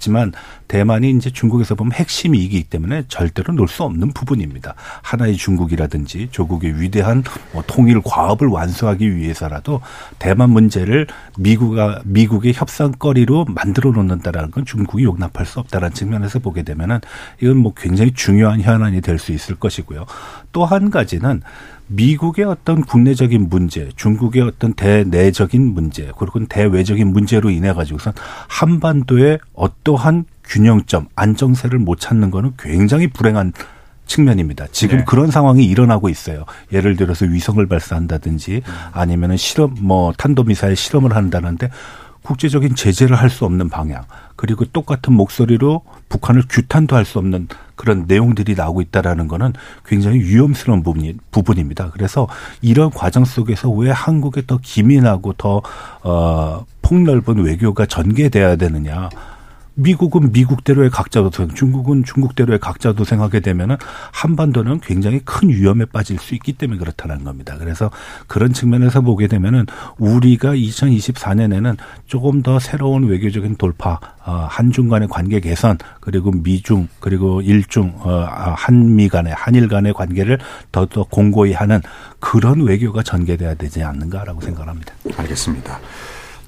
[0.00, 0.32] 있지만
[0.66, 4.74] 대만이 이제 중국에서 보면 핵심이기 때문에 절대로 놓을 수 없는 부분입니다.
[5.02, 7.22] 하나의 중국이라든지 조국의 위대한
[7.52, 9.80] 뭐 통일 과업을 완수하기 위해서라도
[10.18, 11.06] 대만 문제를
[11.38, 17.00] 미국가 미국의 협상거리로 만들어 놓는다라는 건 중국이 용납할 수 없다라는 측면에서 보게 되면은
[17.40, 20.06] 이건 뭐 굉장히 중요한 현안이 될 수 있을 것이고요.
[20.52, 21.42] 또 한 가지는
[21.90, 28.12] 미국의 어떤 국내적인 문제, 중국의 어떤 대내적인 문제, 그리고 대외적인 문제로 인해 가지고선
[28.48, 33.52] 한반도의 어떠한 균형점, 안정세를 못 찾는 거는 굉장히 불행한
[34.06, 34.66] 측면입니다.
[34.72, 35.04] 지금 네.
[35.04, 36.44] 그런 상황이 일어나고 있어요.
[36.72, 38.62] 예를 들어서 위성을 발사한다든지
[38.92, 41.70] 아니면은 실험 뭐 탄도 미사일 실험을 한다는데
[42.30, 44.04] 국제적인 제재를 할 수 없는 방향
[44.36, 49.52] 그리고 똑같은 목소리로 북한을 규탄도 할 수 없는 그런 내용들이 나오고 있다라는 거는
[49.84, 51.90] 굉장히 위험스러운 부분이, 부분입니다.
[51.90, 52.28] 그래서
[52.62, 55.62] 이런 과정 속에서 왜 한국에 더 기민하고 더,
[56.02, 59.08] 어, 폭넓은 외교가 전개돼야 되느냐.
[59.80, 63.76] 미국은 미국대로의 각자 도생, 중국은 중국대로의 각자 도생하게 되면은
[64.12, 67.56] 한반도는 굉장히 큰 위험에 빠질 수 있기 때문에 그렇다는 겁니다.
[67.58, 67.90] 그래서
[68.26, 69.66] 그런 측면에서 보게 되면은
[69.98, 71.76] 우리가 2024년에는
[72.06, 78.26] 조금 더 새로운 외교적인 돌파, 어, 한중 간의 관계 개선, 그리고 미중, 그리고 일중, 어,
[78.28, 80.38] 아, 한미 간의, 한일 간의 관계를
[80.72, 81.80] 더더 공고히 하는
[82.18, 84.94] 그런 외교가 전개돼야 되지 않는가라고 생각합니다.
[85.16, 85.78] 알겠습니다.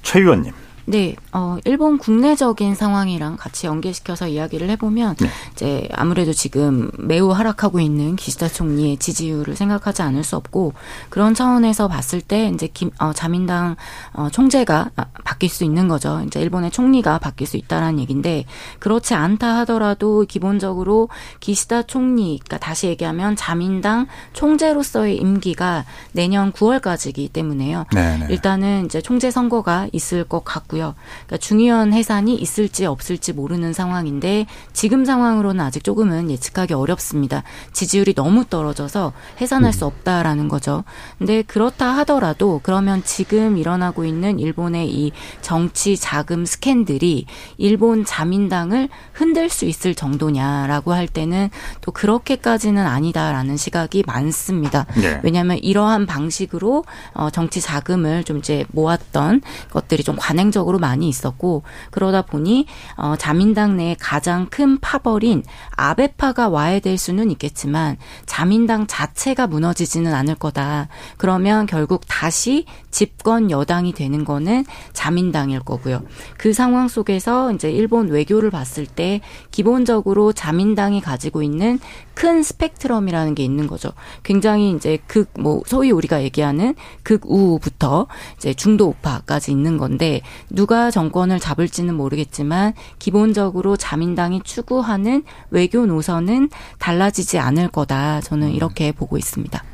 [0.01, 0.62] 최 의원님.
[0.85, 5.29] 네, 어, 일본 국내적인 상황이랑 같이 연계시켜서 이야기를 해보면, 네.
[5.53, 10.73] 이제 아무래도 지금 매우 하락하고 있는 기시다 총리의 지지율을 생각하지 않을 수 없고,
[11.09, 13.77] 그런 차원에서 봤을 때, 이제 김, 어, 자민당,
[14.13, 16.21] 어, 총재가 아, 바뀔 수 있는 거죠.
[16.27, 18.43] 이제 일본의 총리가 바뀔 수 있다라는 얘기인데,
[18.79, 21.07] 그렇지 않다 하더라도 기본적으로
[21.39, 27.85] 기시다 총리, 그러니까 다시 얘기하면 자민당 총재로서의 임기가 내년 9월까지이기 때문에요.
[27.93, 28.17] 네네.
[28.17, 28.33] 네.
[28.33, 30.95] 일단은 이제 총재 선거가 있을 것 같고, 있고요.
[31.25, 37.43] 그러니까 중의원 해산이 있을지 없을지 모르는 상황인데 지금 상황으로는 아직 조금은 예측하기 어렵습니다.
[37.71, 40.83] 지지율이 너무 떨어져서 해산할 수 없다라는 거죠.
[41.17, 45.11] 근데 그렇다 하더라도 그러면 지금 일어나고 있는 일본의 이
[45.41, 47.25] 정치 자금 스캔들이
[47.57, 51.49] 일본 자민당을 흔들 수 있을 정도냐라고 할 때는
[51.81, 54.85] 또 그렇게까지는 아니다라는 시각이 많습니다.
[54.95, 55.19] 네.
[55.23, 61.63] 왜냐하면 이러한 방식으로 어, 정치 자금을 좀 이제 모았던 것들이 좀 관행적 으로 많이 있었고
[61.91, 65.43] 그러다 보니 어, 자민당 내에 가장 큰 파벌인
[65.75, 70.87] 아베파가 와해될 수는 있겠지만 자민당 자체가 무너지지는 않을 거다.
[71.17, 74.63] 그러면 결국 다시 집권 여당이 되는 거는
[74.93, 76.03] 자민당일 거고요.
[76.37, 79.19] 그 상황 속에서 이제 일본 외교를 봤을 때
[79.51, 81.79] 기본적으로 자민당이 가지고 있는
[82.13, 83.91] 큰 스펙트럼이라는 게 있는 거죠.
[84.23, 91.39] 굉장히 이제 극 뭐 소위 우리가 얘기하는 극우부터 이제 중도 우파까지 있는 건데 누가 정권을
[91.39, 98.21] 잡을지는 모르겠지만 기본적으로 자민당이 추구하는 외교 노선은 달라지지 않을 거다.
[98.21, 99.72] 저는 이렇게 보고 있습니다.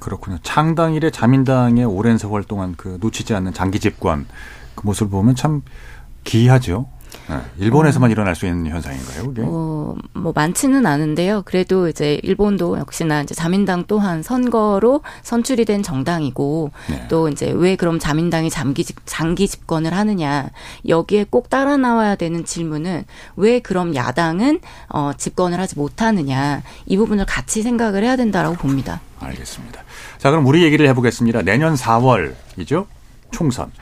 [0.00, 0.38] 그렇군요.
[0.42, 4.26] 창당 이래 자민당의 오랜 세월 동안 그 놓치지 않는 장기 집권
[4.74, 5.62] 그 모습을 보면 참
[6.24, 6.86] 기이하죠.
[7.28, 9.42] 네, 일본에서만 일어날 수 있는 현상인가요, 그게?
[9.44, 11.42] 어, 뭐 많지는 않은데요.
[11.44, 17.06] 그래도 이제 일본도 역시나 이제 자민당 또한 선거로 선출이 된 정당이고 네.
[17.08, 20.50] 또 이제 왜 그럼 자민당이 장기 집, 장기 집권을 하느냐
[20.88, 23.04] 여기에 꼭 따라 나와야 되는 질문은
[23.36, 29.00] 왜 그럼 야당은 어, 집권을 하지 못하느냐 이 부분을 같이 생각을 해야 된다라고 봅니다.
[29.20, 29.82] 알겠습니다.
[30.20, 31.40] 자, 그럼 우리 얘기를 해보겠습니다.
[31.40, 32.84] 내년 4월이죠?
[33.30, 33.72] 총선.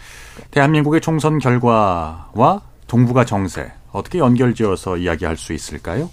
[0.53, 6.09] 대한민국의 총선 결과와 동북아 정세 어떻게 연결지어서 이야기할 수 있을까요?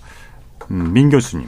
[0.72, 1.46] 음, 민 교수님.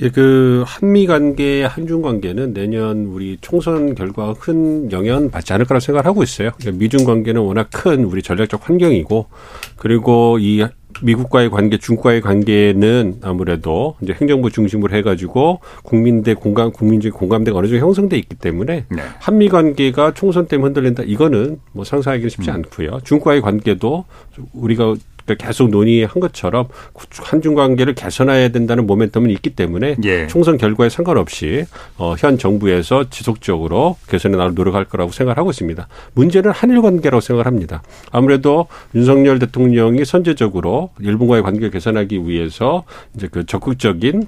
[0.00, 5.80] 예, 그 한미 관계, 한중 관계는 내년 우리 총선 결과가 큰 영향 받지 않을 거라고
[5.80, 6.50] 생각하고 있어요.
[6.72, 9.28] 미중 관계는 워낙 큰 우리 전략적 환경이고
[9.76, 10.66] 그리고 이
[11.02, 17.84] 미국과의 관계, 중국과의 관계는 아무래도 이제 행정부 중심으로 해가지고 국민대 공감, 국민적 공감대가 어느 정도
[17.84, 19.02] 형성돼 있기 때문에 네.
[19.20, 21.02] 한미 관계가 총선 때문에 흔들린다.
[21.04, 23.00] 이거는 뭐 상상하기는 쉽지 않고요.
[23.04, 24.04] 중국과의 관계도
[24.52, 24.94] 우리가
[25.36, 26.68] 계속 논의한 것처럼
[27.12, 30.26] 한중 관계를 개선해야 된다는 모멘텀은 있기 때문에 예.
[30.26, 31.64] 총선 결과에 상관없이
[31.96, 35.88] 어, 현 정부에서 지속적으로 개선에 나갈 노력할 거라고 생각하고 있습니다.
[36.14, 37.82] 문제는 한일 관계라고 생각합니다.
[38.10, 44.26] 아무래도 윤석열 대통령이 선제적으로 일본과의 관계를 개선하기 위해서 이제 그 적극적인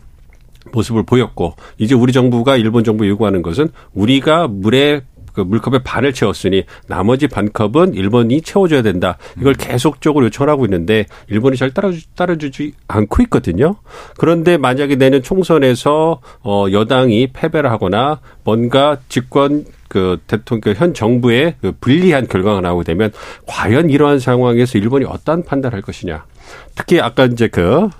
[0.72, 5.02] 모습을 보였고 이제 우리 정부가 일본 정부 요구하는 것은 우리가 물에
[5.32, 9.18] 그 물컵에 반을 채웠으니 나머지 반컵은 일본이 채워줘야 된다.
[9.40, 13.76] 이걸 계속적으로 요청을 하고 있는데 일본이 잘 따라주, 따라주지 않고 있거든요.
[14.16, 21.56] 그런데 만약에 내년 총선에서 어 여당이 패배를 하거나 뭔가 집권 그 대통령 그 현 정부의
[21.60, 23.10] 그 불리한 결과가 나오게 되면
[23.46, 26.24] 과연 이러한 상황에서 일본이 어떠한 판단을 할 것이냐.
[26.76, 27.90] 특히 아까 이제 그최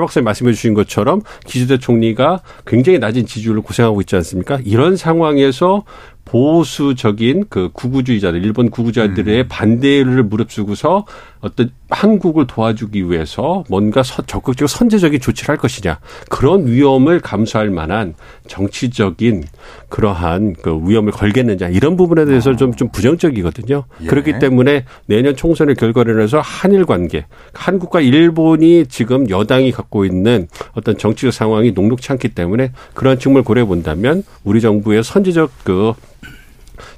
[0.00, 4.58] 박사님 말씀해 주신 것처럼 기시다 총리가 굉장히 낮은 지지율을 고생하고 있지 않습니까?
[4.64, 5.84] 이런 상황에서
[6.32, 11.04] 보수적인 그 구구주의자들, 일본 구구주의자들의 반대를 무릅쓰고서
[11.42, 15.98] 어떤 한국을 도와주기 위해서 뭔가 서, 적극적으로 선제적인 조치를 할 것이냐.
[16.30, 18.14] 그런 위험을 감수할 만한
[18.48, 19.44] 정치적인
[19.90, 21.68] 그러한 그 위험을 걸겠느냐.
[21.68, 23.84] 이런 부분에 대해서 좀, 좀 부정적이거든요.
[24.00, 24.06] 예.
[24.06, 30.96] 그렇기 때문에 내년 총선의 결과를 해서 한일 관계, 한국과 일본이 지금 여당이 갖고 있는 어떤
[30.96, 35.92] 정치적 상황이 녹록치 않기 때문에 그런 측면을 고려해 본다면 우리 정부의 선제적 그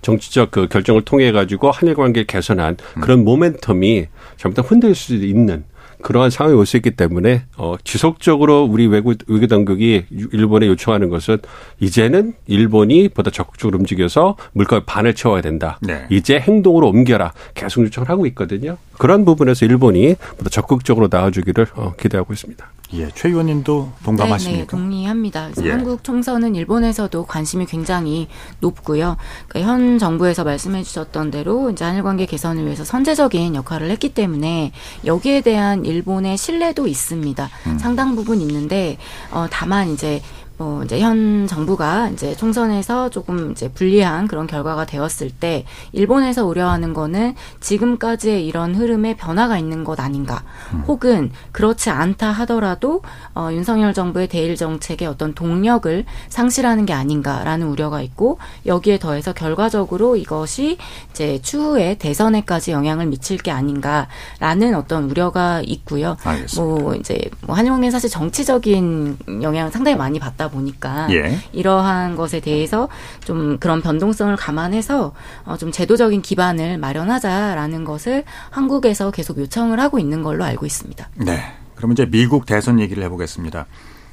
[0.03, 4.07] 정치적 그 결정을 통해 가지고 한일 관계를 개선한 그런 모멘텀이
[4.37, 5.65] 잘못하면 흔들 수 있는
[6.03, 11.39] 그러한 상황이 올 수 있기 때문에 어 지속적으로 우리 외국 외교 당국이 일본에 요청하는 것은
[11.81, 15.79] 이제는 일본이 보다 적극적으로 움직여서 물컵 반을 채워야 된다.
[15.81, 16.05] 네.
[16.11, 17.33] 이제 행동으로 옮겨라.
[17.55, 18.77] 계속 요청을 하고 있거든요.
[18.99, 22.67] 그런 부분에서 일본이 보다 적극적으로 나와주기를 어, 기대하고 있습니다.
[22.93, 24.77] 예, 최 의원님도 네, 동감하십니까?
[24.77, 25.51] 동의합니다.
[25.51, 25.73] 그래서 예.
[25.73, 28.29] 한국 총선은 일본에서도 관심이 굉장히
[28.61, 29.17] 높고요.
[29.49, 34.73] 그러니까 현 정부에서 말씀해 주셨던 대로 이제 한일 관계 개선을 위해서 선제적인 역할을 했기 때문에
[35.05, 37.51] 여기에 대한 일본의 신뢰도 있습니다.
[37.67, 37.79] 음.
[37.79, 38.99] 상당 부분 있는데
[39.33, 40.23] 어 다만 이제
[40.57, 46.95] 뭐 이제 현 정부가 이제 총선에서 조금 이제 불리한 그런 결과가 되었을 때 일본에서 우려하는
[46.95, 50.45] 거는 지금까지의 이런 흐름에 변화가 있는 것 아닌가
[50.87, 53.03] 혹은 그렇지 않다 하더라도
[53.35, 60.17] 어 윤석열 정부의 대일 정책의 어떤 동력을 상실하는 게 아닌가라는 우려가 있고 여기에 더해서 결과적으로
[60.17, 60.79] 이것이
[61.11, 66.17] 이제 추후에 대선에까지 영향을 미칠 게 아닌가라는 어떤 우려가 있고요.
[66.23, 66.83] 알겠습니다.
[66.83, 71.39] 뭐 이제 뭐 관계는 사실 정치적인 영향을 상당히 많이 받다 있다 보니까 예.
[71.53, 72.89] 이러한 것에 대해서
[73.25, 75.13] 좀 그런 변동성을 감안해서
[75.45, 81.09] 어, 좀 제도적인 기반을 마련하자라는 것을 한국에서 계속 요청을 하고 있는 걸로 알고 있습니다.
[81.17, 81.41] 네.
[81.75, 83.67] 그러면 이제 미국 대선 얘기를 해보겠습니다.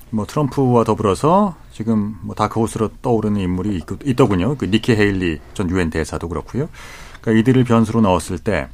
[0.09, 4.55] 뭐 트럼프와 더불어서 지금 뭐 다크호스로 떠오르는 인물이 있, 있더군요.
[4.57, 6.69] 그 니키 헤일리 전 유엔 대사도 그렇고요.
[7.21, 8.67] 그러니까 이들을 변수로 넣었을 때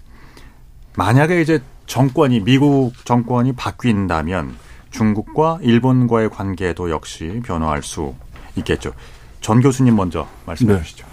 [0.96, 4.56] 만약에 이제 정권이 미국 정권이 바뀐다면
[4.98, 8.16] 중국과 일본과의 관계도 역시 변화할 수
[8.56, 8.94] 있겠죠.
[9.42, 10.80] 전 교수님 먼저 말씀해 네.
[10.82, 11.07] 주시죠.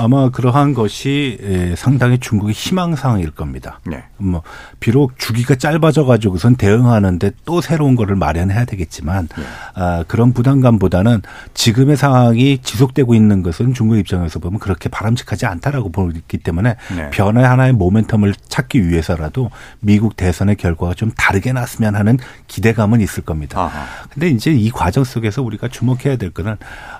[0.00, 3.80] 아마 그러한 것이 에, 상당히 중국의 희망사항일 겁니다.
[3.84, 4.02] 네.
[4.16, 4.42] 뭐
[4.80, 9.44] 비록 주기가 짧아져 가지고선 대응하는데 또 새로운 거를 마련해야 되겠지만 네.
[9.74, 11.20] 아, 그런 부담감보다는
[11.52, 17.10] 지금의 상황이 지속되고 있는 것은 중국 입장에서 보면 그렇게 바람직하지 않다라고 보기 때문에 네.
[17.10, 23.60] 변화의 하나의 모멘텀을 찾기 위해서라도 미국 대선의 결과가 좀 다르게 났으면 하는 기대감은 있을 겁니다.
[23.60, 23.84] 아하.
[24.08, 26.56] 근데 이제 이 과정 속에서 우리가 주목해야 될 거는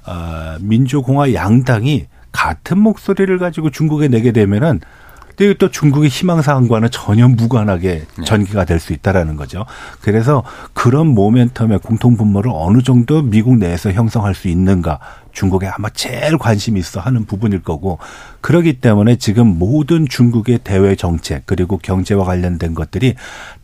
[0.07, 4.81] 어, 민주공화 양당이 같은 목소리를 가지고 중국에 내게 되면은
[5.59, 9.64] 또 중국의 희망사항과는 전혀 무관하게 전개가 될 수 있다라는 거죠.
[10.03, 10.43] 그래서
[10.74, 14.99] 그런 모멘텀의 공통 분모를 어느 정도 미국 내에서 형성할 수 있는가
[15.33, 17.99] 중국에 아마 제일 관심이 있어 하는 부분일 거고
[18.43, 23.14] 그러기 때문에 지금 모든 중국의 대외 정책 그리고 경제와 관련된 것들이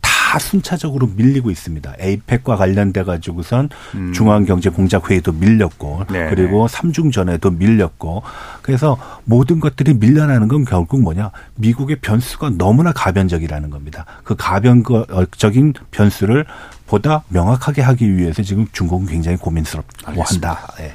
[0.01, 0.09] 다
[0.39, 1.95] 순차적으로 밀리고 있습니다.
[1.99, 3.69] 에이펙과 관련돼 가지고선
[4.13, 6.29] 중앙경제공작회의도 밀렸고 네.
[6.29, 8.23] 그리고 삼중전에도 밀렸고
[8.61, 14.05] 그래서 모든 것들이 밀려나는 건 결국 뭐냐 미국의 변수가 너무나 가변적이라는 겁니다.
[14.23, 16.45] 그 가변적인 변수를
[16.85, 20.23] 보다 명확하게 하기 위해서 지금 중국은 굉장히 고민스럽고.
[20.23, 20.67] 한다.
[20.79, 20.93] 예.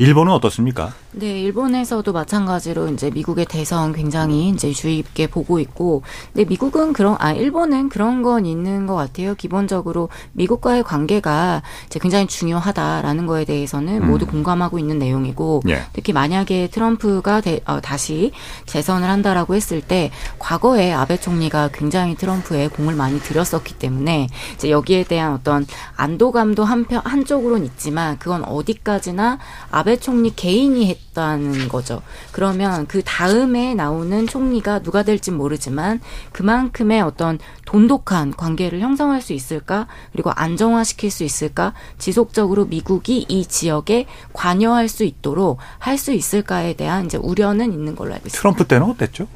[0.00, 0.92] 일본은 어떻습니까?
[1.10, 7.16] 네, 일본에서도 마찬가지로 이제 미국의 대선 굉장히 이제 주의 깊게 보고 있고, 근데 미국은 그런,
[7.18, 9.34] 아, 일본은 그런 건 있는 것 같아요.
[9.34, 14.06] 기본적으로 미국과의 관계가 이제 굉장히 중요하다라는 거에 대해서는 음.
[14.08, 15.82] 모두 공감하고 있는 내용이고, 예.
[15.92, 18.30] 특히 만약에 트럼프가 대- 어, 다시
[18.66, 25.04] 재선을 한다라고 했을 때, 과거에 아베 총리가 굉장히 트럼프에 공을 많이 들였었기 때문에, 이제 여기에
[25.04, 29.38] 대한 어떤 안도감도 한편, 한쪽으로는 있지만, 그건 어디까지나
[29.72, 32.02] 아베 총리 개인이 했다는 거죠.
[32.32, 36.00] 그러면 그 다음에 나오는 총리가 누가 될진 모르지만
[36.32, 39.86] 그만큼의 어떤 돈독한 관계를 형성할 수 있을까?
[40.12, 41.74] 그리고 안정화시킬 수 있을까?
[41.98, 48.14] 지속적으로 미국이 이 지역에 관여할 수 있도록 할 수 있을까에 대한 이제 우려는 있는 걸로
[48.14, 48.38] 알고 있습니다.
[48.38, 49.26] 트럼프 때는 어땠죠?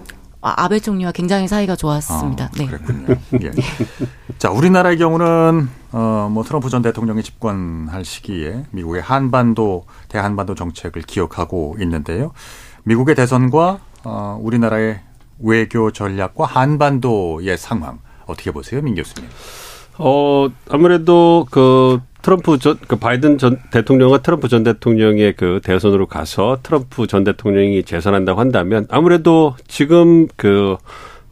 [0.41, 2.51] 아, 아베 총리와 굉장히 사이가 좋았습니다.
[2.57, 2.69] 네.
[3.43, 3.51] 예.
[4.39, 11.77] 자, 우리나라의 경우는 어, 뭐 트럼프 전 대통령이 집권할 시기에 미국의 한반도 대한반도 정책을 기억하고
[11.81, 12.33] 있는데요.
[12.85, 15.01] 미국의 대선과 어, 우리나라의
[15.39, 19.29] 외교 전략과 한반도의 상황 어떻게 보세요, 민 교수님?
[19.99, 26.59] 어, 아무래도 그 트럼프 전, 그 바이든 전 대통령과 트럼프 전 대통령의 그 대선으로 가서
[26.63, 30.77] 트럼프 전 대통령이 재선한다고 한다면 아무래도 지금 그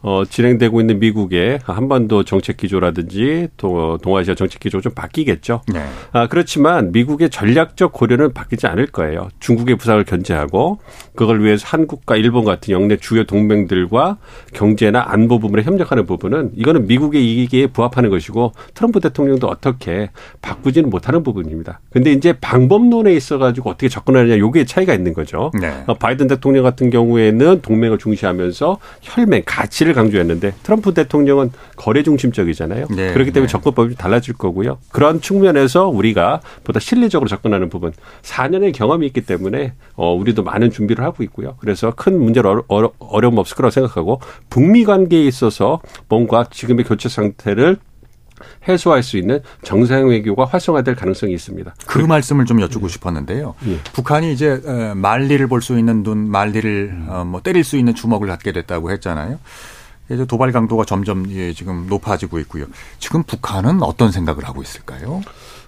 [0.03, 5.61] 어, 진행되고 있는 미국의 한반도 정책 기조라든지 또 동아시아 정책 기조가 좀 바뀌겠죠.
[5.71, 5.85] 네.
[6.11, 9.29] 아, 그렇지만 미국의 전략적 고려는 바뀌지 않을 거예요.
[9.39, 10.79] 중국의 부상을 견제하고
[11.15, 14.17] 그걸 위해서 한국과 일본 같은 영내 주요 동맹들과
[14.53, 20.09] 경제나 안보 부분에 협력하는 부분은 이거는 미국의 이익에 부합하는 것이고 트럼프 대통령도 어떻게
[20.41, 21.79] 바꾸지는 못하는 부분입니다.
[21.91, 25.51] 근데 이제 방법론에 있어 가지고 어떻게 접근하느냐 요게 차이가 있는 거죠.
[25.59, 25.83] 네.
[25.87, 32.87] 어, 바이든 대통령 같은 경우에는 동맹을 중시하면서 혈맹 가치를 강조했는데 트럼프 대통령은 거래 중심적이잖아요.
[32.89, 33.51] 네, 그렇기 때문에 네.
[33.51, 34.77] 접근법이 좀 달라질 거고요.
[34.91, 37.91] 그런 측면에서 우리가 보다 실리적으로 접근하는 부분
[38.23, 41.55] 4년의 경험이 있기 때문에 어, 우리도 많은 준비를 하고 있고요.
[41.59, 44.19] 그래서 큰 문제는 어려, 어려, 어려움 없을 거라고 생각하고
[44.49, 47.77] 북미 관계에 있어서 뭔가 지금의 교체 상태를
[48.67, 51.75] 해소할 수 있는 정상 외교가 활성화될 가능성이 있습니다.
[51.85, 53.53] 그 말씀을 좀 여쭙고 싶었는데요.
[53.67, 53.77] 예.
[53.93, 58.27] 북한이 이제 에, 말리를 볼 수 있는 눈, 말리를 어, 뭐 때릴 수 있는 주먹을
[58.27, 59.37] 갖게 됐다고 했잖아요.
[60.13, 62.65] 이제 도발 강도가 점점 예, 지금 높아지고 있고요.
[62.99, 65.21] 지금 북한은 어떤 생각을 하고 있을까요?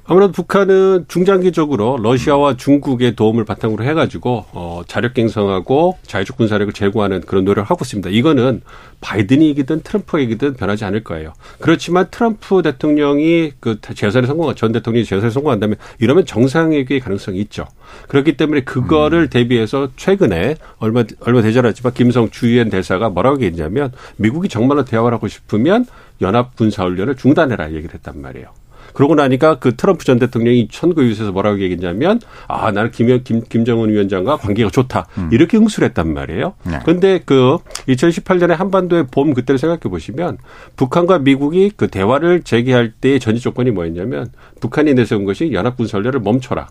[0.05, 7.45] 아무래도 북한은 중장기적으로 러시아와 중국의 도움을 바탕으로 해가지고 어, 자력 갱성하고 자유적 군사력을 제고하는 그런
[7.45, 8.09] 노력을 하고 있습니다.
[8.09, 8.61] 이거는
[8.99, 11.31] 바이든이 이기든 트럼프가 이기든 변하지 않을 거예요.
[11.59, 17.65] 그렇지만 트럼프 대통령이 그 재선에 성공한 전 대통령이 재선에 성공한다면 이러면 정상회귀의 가능성이 있죠.
[18.09, 24.49] 그렇기 때문에 그거를 대비해서 최근에 얼마 얼마 되지 않았지만 김성 주유엔 대사가 뭐라고 얘기했냐면 미국이
[24.49, 25.85] 정말로 대화를 하고 싶으면
[26.21, 28.62] 연합 군사 훈련을 중단해라 얘기를 했단 말이에요.
[28.93, 34.37] 그러고 나니까 그 트럼프 전 대통령이 선거유세에서 뭐라고 얘기했냐면 아 나는 김, 김, 김정은 위원장과
[34.37, 36.53] 관계가 좋다 이렇게 응수를 했단 말이에요.
[36.63, 36.79] 네.
[36.83, 40.37] 그런데 그 2018년에 한반도의 봄 그때를 생각해 보시면
[40.75, 46.67] 북한과 미국이 그 대화를 재개할 때의 전제 조건이 뭐였냐면 북한이 내세운 것이 연합군사훈련을 멈춰라.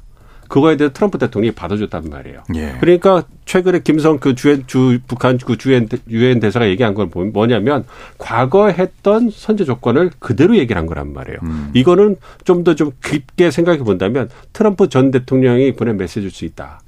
[0.52, 2.42] 그거에 대해 트럼프 대통령이 받아줬단 말이에요.
[2.56, 2.74] 예.
[2.78, 7.86] 그러니까 최근에 김성 그 주엔 주 북한 그 주엔 유엔 대사가 얘기한 건 뭐냐면
[8.18, 11.38] 과거에 했던 선제 조건을 그대로 얘기를 한 거란 말이에요.
[11.42, 11.70] 음.
[11.72, 16.82] 이거는 좀 더좀 좀 깊게 생각해 본다면 트럼프 전 대통령이 보낸 메시지일 수 있다.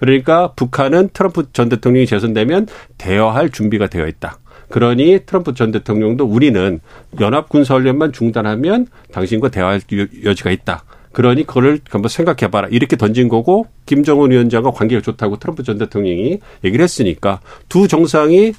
[0.00, 2.66] 그러니까 북한은 트럼프 전 대통령이 재선되면
[2.98, 4.38] 대화할 준비가 되어 있다.
[4.70, 6.80] 그러니 트럼프 전 대통령도 우리는
[7.20, 9.82] 연합 군사 훈련만 중단하면 당신과 대화할
[10.24, 10.82] 여지가 있다.
[11.14, 12.68] 그러니 그걸 한번 생각해봐라.
[12.70, 18.52] 이렇게 던진 거고 김정은 위원장과 관계가 좋다고 트럼프 전 대통령이 얘기를 했으니까 두 정상이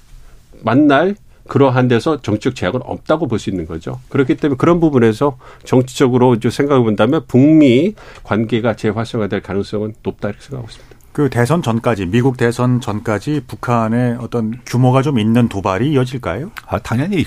[0.63, 1.15] 만날
[1.47, 3.99] 그러한 데서 정치적 제약은 없다고 볼 수 있는 거죠.
[4.09, 7.93] 그렇기 때문에 그런 부분에서 정치적으로 생각해 본다면 북미
[8.23, 10.95] 관계가 재활성화될 가능성은 높다 이렇게 생각하고 있습니다.
[11.11, 16.51] 그 대선 전까지 미국 대선 전까지 북한의 어떤 규모가 좀 있는 도발이 이어질까요?
[16.67, 17.25] 아 당연히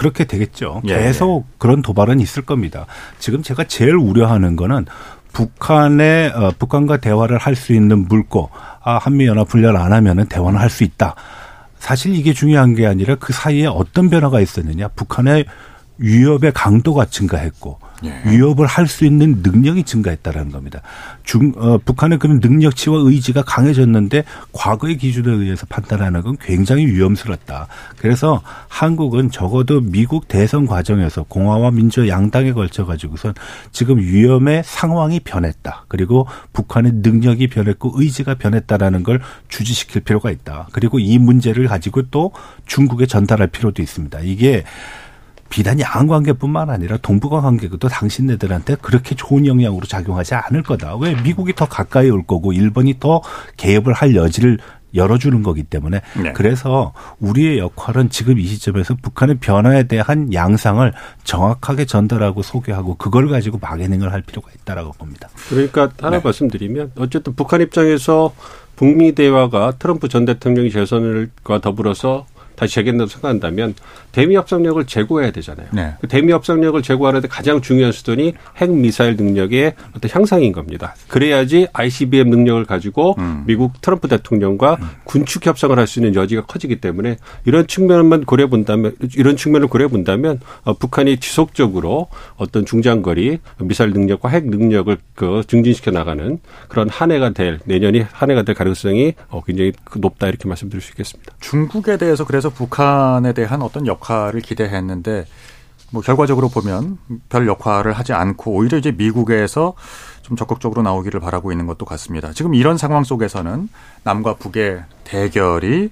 [0.00, 0.80] 그렇게 되겠죠.
[0.86, 0.94] 예.
[0.96, 2.86] 계속 그런 도발은 있을 겁니다.
[3.18, 4.86] 지금 제가 제일 우려하는 거는
[5.34, 8.48] 북한의 어, 북한과 대화를 할 수 있는 물고
[8.82, 11.14] 아 한미 연합 훈련 안 하면은 대화는 할 수 있다.
[11.78, 14.88] 사실 이게 중요한 게 아니라 그 사이에 어떤 변화가 있었느냐.
[14.88, 15.44] 북한의
[16.00, 18.22] 위협의 강도가 증가했고 예.
[18.24, 20.80] 위협을 할 수 있는 능력이 증가했다라는 겁니다.
[21.22, 27.68] 중, 어, 북한의 그런 능력치와 의지가 강해졌는데 과거의 기준에 의해서 판단하는 건 굉장히 위험스럽다.
[27.98, 33.34] 그래서 한국은 적어도 미국 대선 과정에서 공화와 민주 양당에 걸쳐 가지고선
[33.70, 35.84] 지금 위험의 상황이 변했다.
[35.86, 40.66] 그리고 북한의 능력이 변했고 의지가 변했다라는 걸 주지시킬 필요가 있다.
[40.72, 42.32] 그리고 이 문제를 가지고 또
[42.66, 44.18] 중국에 전달할 필요도 있습니다.
[44.20, 44.64] 이게
[45.50, 50.96] 비단 양 관계뿐만 아니라 동북아 관계도 당신네들한테 그렇게 좋은 영향으로 작용하지 않을 거다.
[50.96, 53.20] 왜 미국이 더 가까이 올 거고 일본이 더
[53.56, 54.58] 개입을 할 여지를
[54.94, 56.32] 열어주는 거기 때문에 네.
[56.32, 60.92] 그래서 우리의 역할은 지금 이 시점에서 북한의 변화에 대한 양상을
[61.24, 65.28] 정확하게 전달하고 소개하고 그걸 가지고 마케팅을 할 필요가 있다라고 봅니다.
[65.48, 66.22] 그러니까 하나 네.
[66.24, 68.34] 말씀드리면 어쨌든 북한 입장에서
[68.76, 72.26] 북미 대화가 트럼프 전 대통령이 재선과 더불어서
[72.56, 73.74] 다시 재개된다고 생각한다면
[74.12, 75.68] 대미 협상력을 제고해야 되잖아요.
[75.72, 75.94] 네.
[76.00, 80.94] 그 대미 협상력을 제고하는데 가장 중요한 수단이 핵 미사일 능력의 어떤 향상인 겁니다.
[81.08, 83.44] 그래야지 ICBM 능력을 가지고 음.
[83.46, 84.88] 미국 트럼프 대통령과 음.
[85.04, 89.88] 군축 협상을 할 수 있는 여지가 커지기 때문에 이런 측면만 고려 본다면 이런 측면을 고려
[89.88, 96.38] 본다면 어, 북한이 지속적으로 어떤 중장거리 미사일 능력과 핵 능력을 그 증진시켜 나가는
[96.68, 100.92] 그런 한 해가 될 내년이 한 해가 될 가능성이 어, 굉장히 높다 이렇게 말씀드릴 수
[100.92, 101.34] 있겠습니다.
[101.40, 105.26] 중국에 대해서 그래서 북한에 대한 어떤 역 역할을 기대했는데
[105.92, 106.98] 뭐 결과적으로 보면
[107.28, 109.74] 별 역할을 하지 않고 오히려 이제 미국에서
[110.22, 112.32] 좀 적극적으로 나오기를 바라고 있는 것도 같습니다.
[112.32, 113.68] 지금 이런 상황 속에서는
[114.04, 115.90] 남과 북의 대결이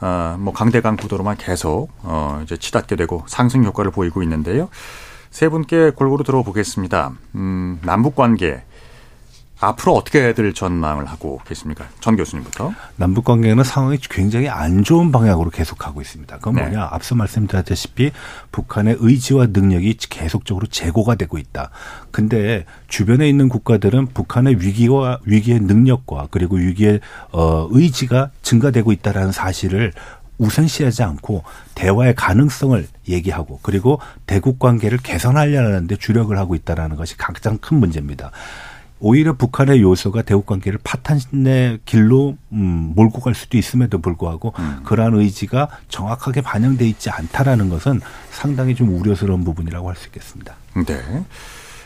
[0.00, 4.68] 어뭐 강대강 구도로만 계속 어 이제 치닫게 되고 상승 효과를 보이고 있는데요.
[5.30, 7.12] 세 분께 골고루 들어보겠습니다.
[7.34, 8.62] 음, 남북 관계
[9.60, 11.86] 앞으로 어떻게들 전망을 하고 계십니까?
[12.00, 12.72] 전 교수님부터.
[12.96, 16.36] 남북 관계는 상황이 굉장히 안 좋은 방향으로 계속하고 있습니다.
[16.36, 16.62] 그건 네.
[16.62, 16.88] 뭐냐?
[16.90, 18.12] 앞서 말씀드렸다시피
[18.52, 21.70] 북한의 의지와 능력이 계속적으로 재고가 되고 있다.
[22.12, 27.00] 근데 주변에 있는 국가들은 북한의 위기와 위기의 능력과 그리고 위기의
[27.32, 29.92] 어 의지가 증가되고 있다라는 사실을
[30.38, 31.42] 우선시하지 않고
[31.74, 38.30] 대화의 가능성을 얘기하고 그리고 대국 관계를 개선하려는데 주력을 하고 있다라는 것이 가장 큰 문제입니다.
[39.00, 44.80] 오히려 북한의 요소가 대북 관계를 파탄의 길로 음, 몰고 갈 수도 있음에도 불구하고 음.
[44.84, 50.54] 그러한 의지가 정확하게 반영돼 있지 않다라는 것은 상당히 좀 우려스러운 부분이라고 할 수 있겠습니다.
[50.86, 51.24] 네.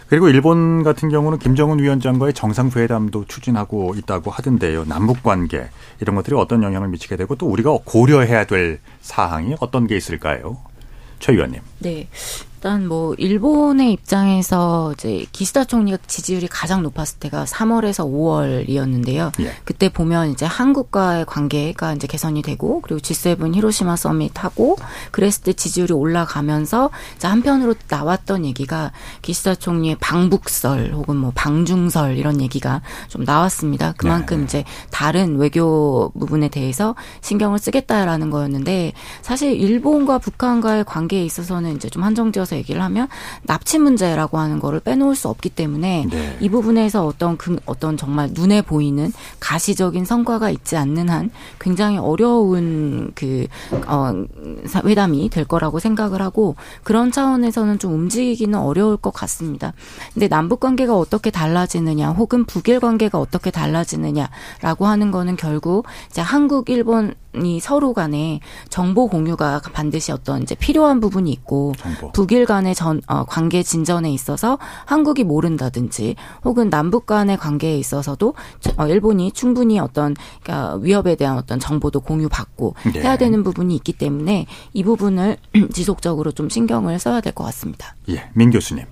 [0.09, 4.85] 그리고 일본 같은 경우는 김정은 위원장과의 정상회담도 추진하고 있다고 하던데요.
[4.85, 5.69] 남북 관계
[6.01, 10.59] 이런 것들이 어떤 영향을 미치게 되고 또 우리가 고려해야 될 사항이 어떤 게 있을까요?
[11.19, 11.61] 최 의원님.
[11.79, 12.09] 네.
[12.63, 19.33] 일단 뭐 일본의 입장에서 이제 기시다 총리가 지지율이 가장 높았을 때가 3월에서 5월이었는데요.
[19.41, 19.53] 예.
[19.65, 24.77] 그때 보면 이제 한국과의 관계가 이제 개선이 되고 그리고 G7 히로시마 서밋하고
[25.11, 28.93] 그랬을 때 지지율이 올라가면서 이제 한편으로 나왔던 얘기가
[29.23, 33.93] 기시다 총리의 방북설 혹은 뭐 방중설 이런 얘기가 좀 나왔습니다.
[33.97, 34.45] 그만큼 네.
[34.45, 42.05] 이제 다른 외교 부분에 대해서 신경을 쓰겠다라는 거였는데 사실 일본과 북한과의 관계에 있어서는 이제 좀
[42.05, 43.09] 한정되어서 대해서 얘기를 하면
[43.44, 46.36] 납치 문제라고 하는 거를 빼놓을 수 없기 때문에 네.
[46.40, 53.12] 이 부분에서 어떤 그 어떤 정말 눈에 보이는 가시적인 성과가 있지 않는 한 굉장히 어려운
[53.14, 53.46] 그
[53.86, 54.12] 어,
[54.84, 59.72] 회담이 될 거라고 생각을 하고 그런 차원에서는 좀 움직이기는 어려울 것 같습니다.
[60.12, 66.68] 근데 남북 관계가 어떻게 달라지느냐 혹은 북일 관계가 어떻게 달라지느냐라고 하는 거는 결국 이제 한국
[66.68, 72.12] 일본 이 서로 간에 정보 공유가 반드시 어떤 이제 필요한 부분이 있고 정보.
[72.12, 76.14] 북일 간의 전 어, 관계 진전에 있어서 한국이 모른다든지
[76.45, 78.35] 혹은 남북 간의 관계에 있어서도
[78.76, 83.01] 어, 일본이 충분히 어떤 그러니까 위협에 대한 어떤 정보도 공유받고 네.
[83.01, 85.39] 해야 되는 부분이 있기 때문에 이 부분을
[85.72, 87.97] 지속적으로 좀 신경을 써야 될 것 같습니다.
[88.11, 88.85] 예, 민 교수님.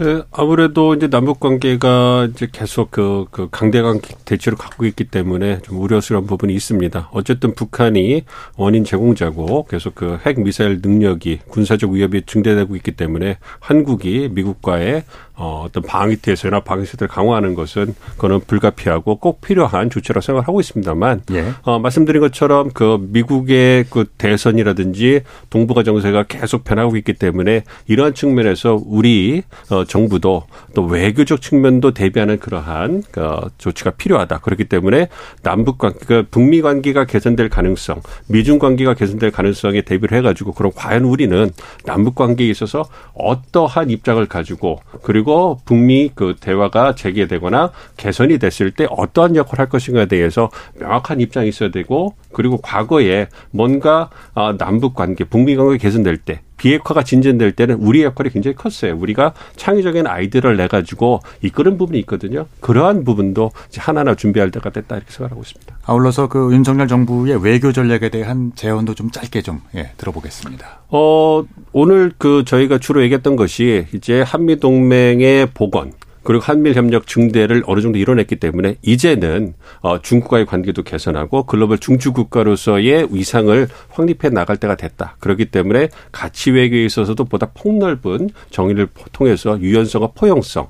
[0.00, 5.78] 네, 아무래도 이제 남북 관계가 이제 계속 그, 그 강대강 대치를 갖고 있기 때문에 좀
[5.78, 7.10] 우려스러운 부분이 있습니다.
[7.12, 8.24] 어쨌든 북한이
[8.56, 15.04] 원인 제공자고 계속 그 핵 미사일 능력이 군사적 위협이 증대되고 있기 때문에 한국이 미국과의
[15.40, 21.54] 어, 어떤 방위 태세나 방위세를 강화하는 것은 그거는 불가피하고 꼭 필요한 조치라고 생각하고 있습니다만 예.
[21.62, 28.82] 어, 말씀드린 것처럼 그 미국의 그 대선이라든지 동북아 정세가 계속 변하고 있기 때문에 이러한 측면에서
[28.84, 34.40] 우리 어, 정부도 또 외교적 측면도 대비하는 그러한 그 조치가 필요하다.
[34.40, 35.08] 그렇기 때문에
[35.42, 41.04] 남북 관계, 그 북미 관계가 개선될 가능성, 미중 관계가 개선될 가능성에 대비를 해가지고 그럼 과연
[41.04, 41.50] 우리는
[41.86, 42.84] 남북 관계에 있어서
[43.14, 45.29] 어떠한 입장을 가지고 그리고
[45.64, 51.70] 북미 그 대화가 재개되거나 개선이 됐을 때 어떠한 역할을 할 것인가에 대해서 명확한 입장이 있어야
[51.70, 58.04] 되고 그리고 과거에 뭔가 아, 남북 관계, 북미 관계 개선될 때 비핵화가 진전될 때는 우리의
[58.04, 58.94] 역할이 굉장히 컸어요.
[58.98, 62.46] 우리가 창의적인 아이디어를 내 가지고 이끄는 부분이 있거든요.
[62.60, 65.78] 그러한 부분도 하나하나 준비할 때가 됐다 이렇게 생각하고 있습니다.
[65.86, 70.80] 아울러서 그 윤석열 정부의 외교 전략에 대한 제언도 좀 짧게 좀 예, 들어보겠습니다.
[70.90, 75.92] 어, 오늘 그 저희가 주로 얘기했던 것이 이제 한미 동맹의 복원,
[76.22, 82.12] 그리고 한미일 협력 증대를 어느 정도 이뤄냈기 때문에 이제는 어, 중국과의 관계도 개선하고 글로벌 중추
[82.12, 85.16] 국가로서의 위상을 확립해 나갈 때가 됐다.
[85.20, 90.68] 그렇기 때문에 가치 외교에 있어서도 보다 폭넓은 정의를 통해서 유연성과 포용성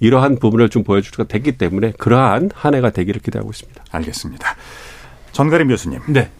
[0.00, 3.84] 이러한 부분을 좀 보여줄 수가 됐기 때문에 그러한 한 해가 되기를 기대하고 있습니다.
[3.90, 4.56] 알겠습니다.
[5.32, 6.00] 전가림 교수님.
[6.08, 6.30] 네.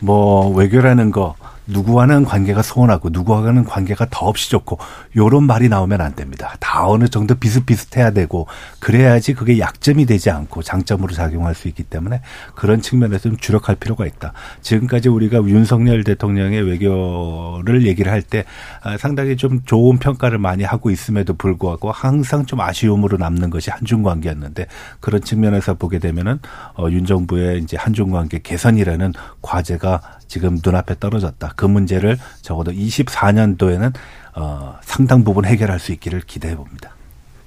[0.00, 1.34] 뭐 외교라는 거
[1.68, 4.78] 누구와는 관계가 소원하고 누구와는 관계가 더없이 좋고
[5.16, 6.56] 요런 말이 나오면 안 됩니다.
[6.60, 8.46] 다 어느 정도 비슷비슷해야 되고
[8.80, 12.22] 그래야지 그게 약점이 되지 않고 장점으로 작용할 수 있기 때문에
[12.54, 14.32] 그런 측면에서 좀 주력할 필요가 있다.
[14.62, 18.44] 지금까지 우리가 윤석열 대통령의 외교를 얘기를 할때
[18.82, 24.02] 아, 상당히 좀 좋은 평가를 많이 하고 있음에도 불구하고 항상 좀 아쉬움으로 남는 것이 한중
[24.02, 24.66] 관계였는데
[25.00, 26.40] 그런 측면에서 보게 되면은
[26.78, 29.12] 어, 윤 정부의 이제 한중 관계 개선이라는
[29.42, 31.54] 과제가 지금 눈앞에 떨어졌다.
[31.56, 33.92] 그 문제를 적어도 24년도에는
[34.36, 36.94] 어, 상당 부분 해결할 수 있기를 기대해 봅니다.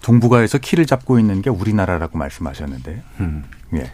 [0.02, 3.04] 동북아에서 키를 잡고 있는 게 우리나라라고 말씀하셨는데.
[3.20, 3.44] 음.
[3.76, 3.92] 예.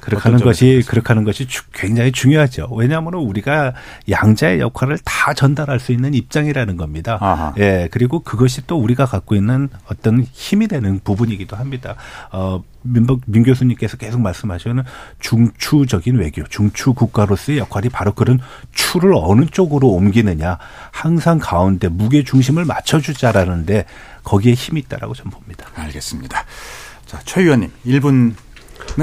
[0.00, 2.68] 그렇게 하는 것이 그렇게 하는 것이 주- 굉장히 중요하죠.
[2.72, 3.74] 왜냐하면 우리가
[4.08, 7.18] 양자의 역할을 다 전달할 수 있는 입장이라는 겁니다.
[7.20, 7.54] 아하.
[7.58, 11.96] 예, 그리고 그것이 또 우리가 갖고 있는 어떤 힘이 되는 부분이기도 합니다.
[12.32, 14.82] 어, 민박 민 교수님께서 계속 말씀하시는
[15.18, 18.40] 중추적인 외교, 중추 국가로서의 역할이 바로 그런
[18.72, 20.58] 추를 어느 쪽으로 옮기느냐,
[20.90, 23.84] 항상 가운데 무게 중심을 맞춰주자라는데
[24.24, 25.66] 거기에 힘이 있다라고 저는 봅니다.
[25.74, 26.44] 알겠습니다.
[27.06, 28.34] 자, 최 의원님, 1분은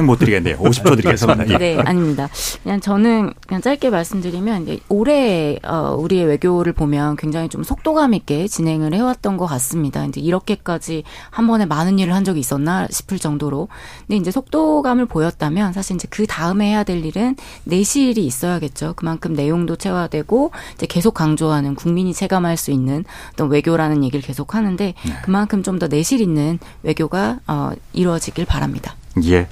[0.06, 0.58] 못 드리겠네요.
[0.58, 1.48] 50초 드리겠습니다.
[1.50, 1.58] 예.
[1.58, 2.30] 네, 아닙니다.
[2.64, 8.94] 그냥 저는 그냥 짧게 말씀드리면 올해 어, 우리의 외교를 보면 굉장히 좀 속도감 있게 진행을
[8.94, 10.06] 해왔던 것 같습니다.
[10.06, 13.70] 이제 이렇게까지 한 번에 많은 일을 한 적이 있었나 싶을 정도로.
[14.08, 18.94] 근데 이제 속도감을 보였다면 사실 이제 그 다음에 해야 될 일은 내실이 있어야겠죠.
[18.98, 24.94] 그만큼 내용도 체화되고 이제 계속 강조하는 국민이 체감할 수 있는 어떤 외교라는 얘기를 계속 하는데
[25.24, 28.96] 그만큼 좀 더 내실 있는 외교가 어, 이루어지길 바랍니다.
[29.26, 29.48] 예.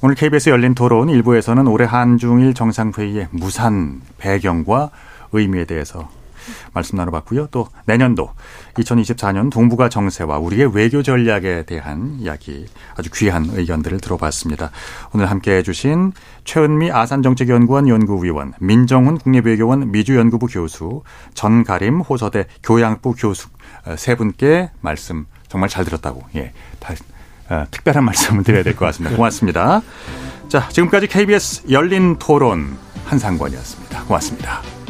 [0.00, 4.90] 오늘 KBS 열린 토론 일부에서는 올해 한중일 정상회의의 무산 배경과
[5.32, 6.08] 의미에 대해서
[6.72, 7.48] 말씀 나눠봤고요.
[7.50, 8.30] 또 내년도
[8.74, 14.70] 2024년 동북아 정세와 우리의 외교 전략에 대한 이야기 아주 귀한 의견들을 들어봤습니다.
[15.12, 16.12] 오늘 함께 해 주신
[16.44, 21.02] 최은미 아산정책연구원 연구위원, 민정훈 국립외교원 미주연구부 교수,
[21.34, 23.48] 전가림 호서대 교양부 교수
[23.86, 26.52] 어, 세 분께 말씀 정말 잘 들었다고 예,
[27.70, 29.16] 특별한 말씀을 드려야 될 것 같습니다.
[29.16, 29.82] 고맙습니다.
[30.48, 32.76] 자, 지금까지 KBS 열린 토론
[33.06, 34.04] 한상권이었습니다.
[34.04, 34.81] 고맙습니다.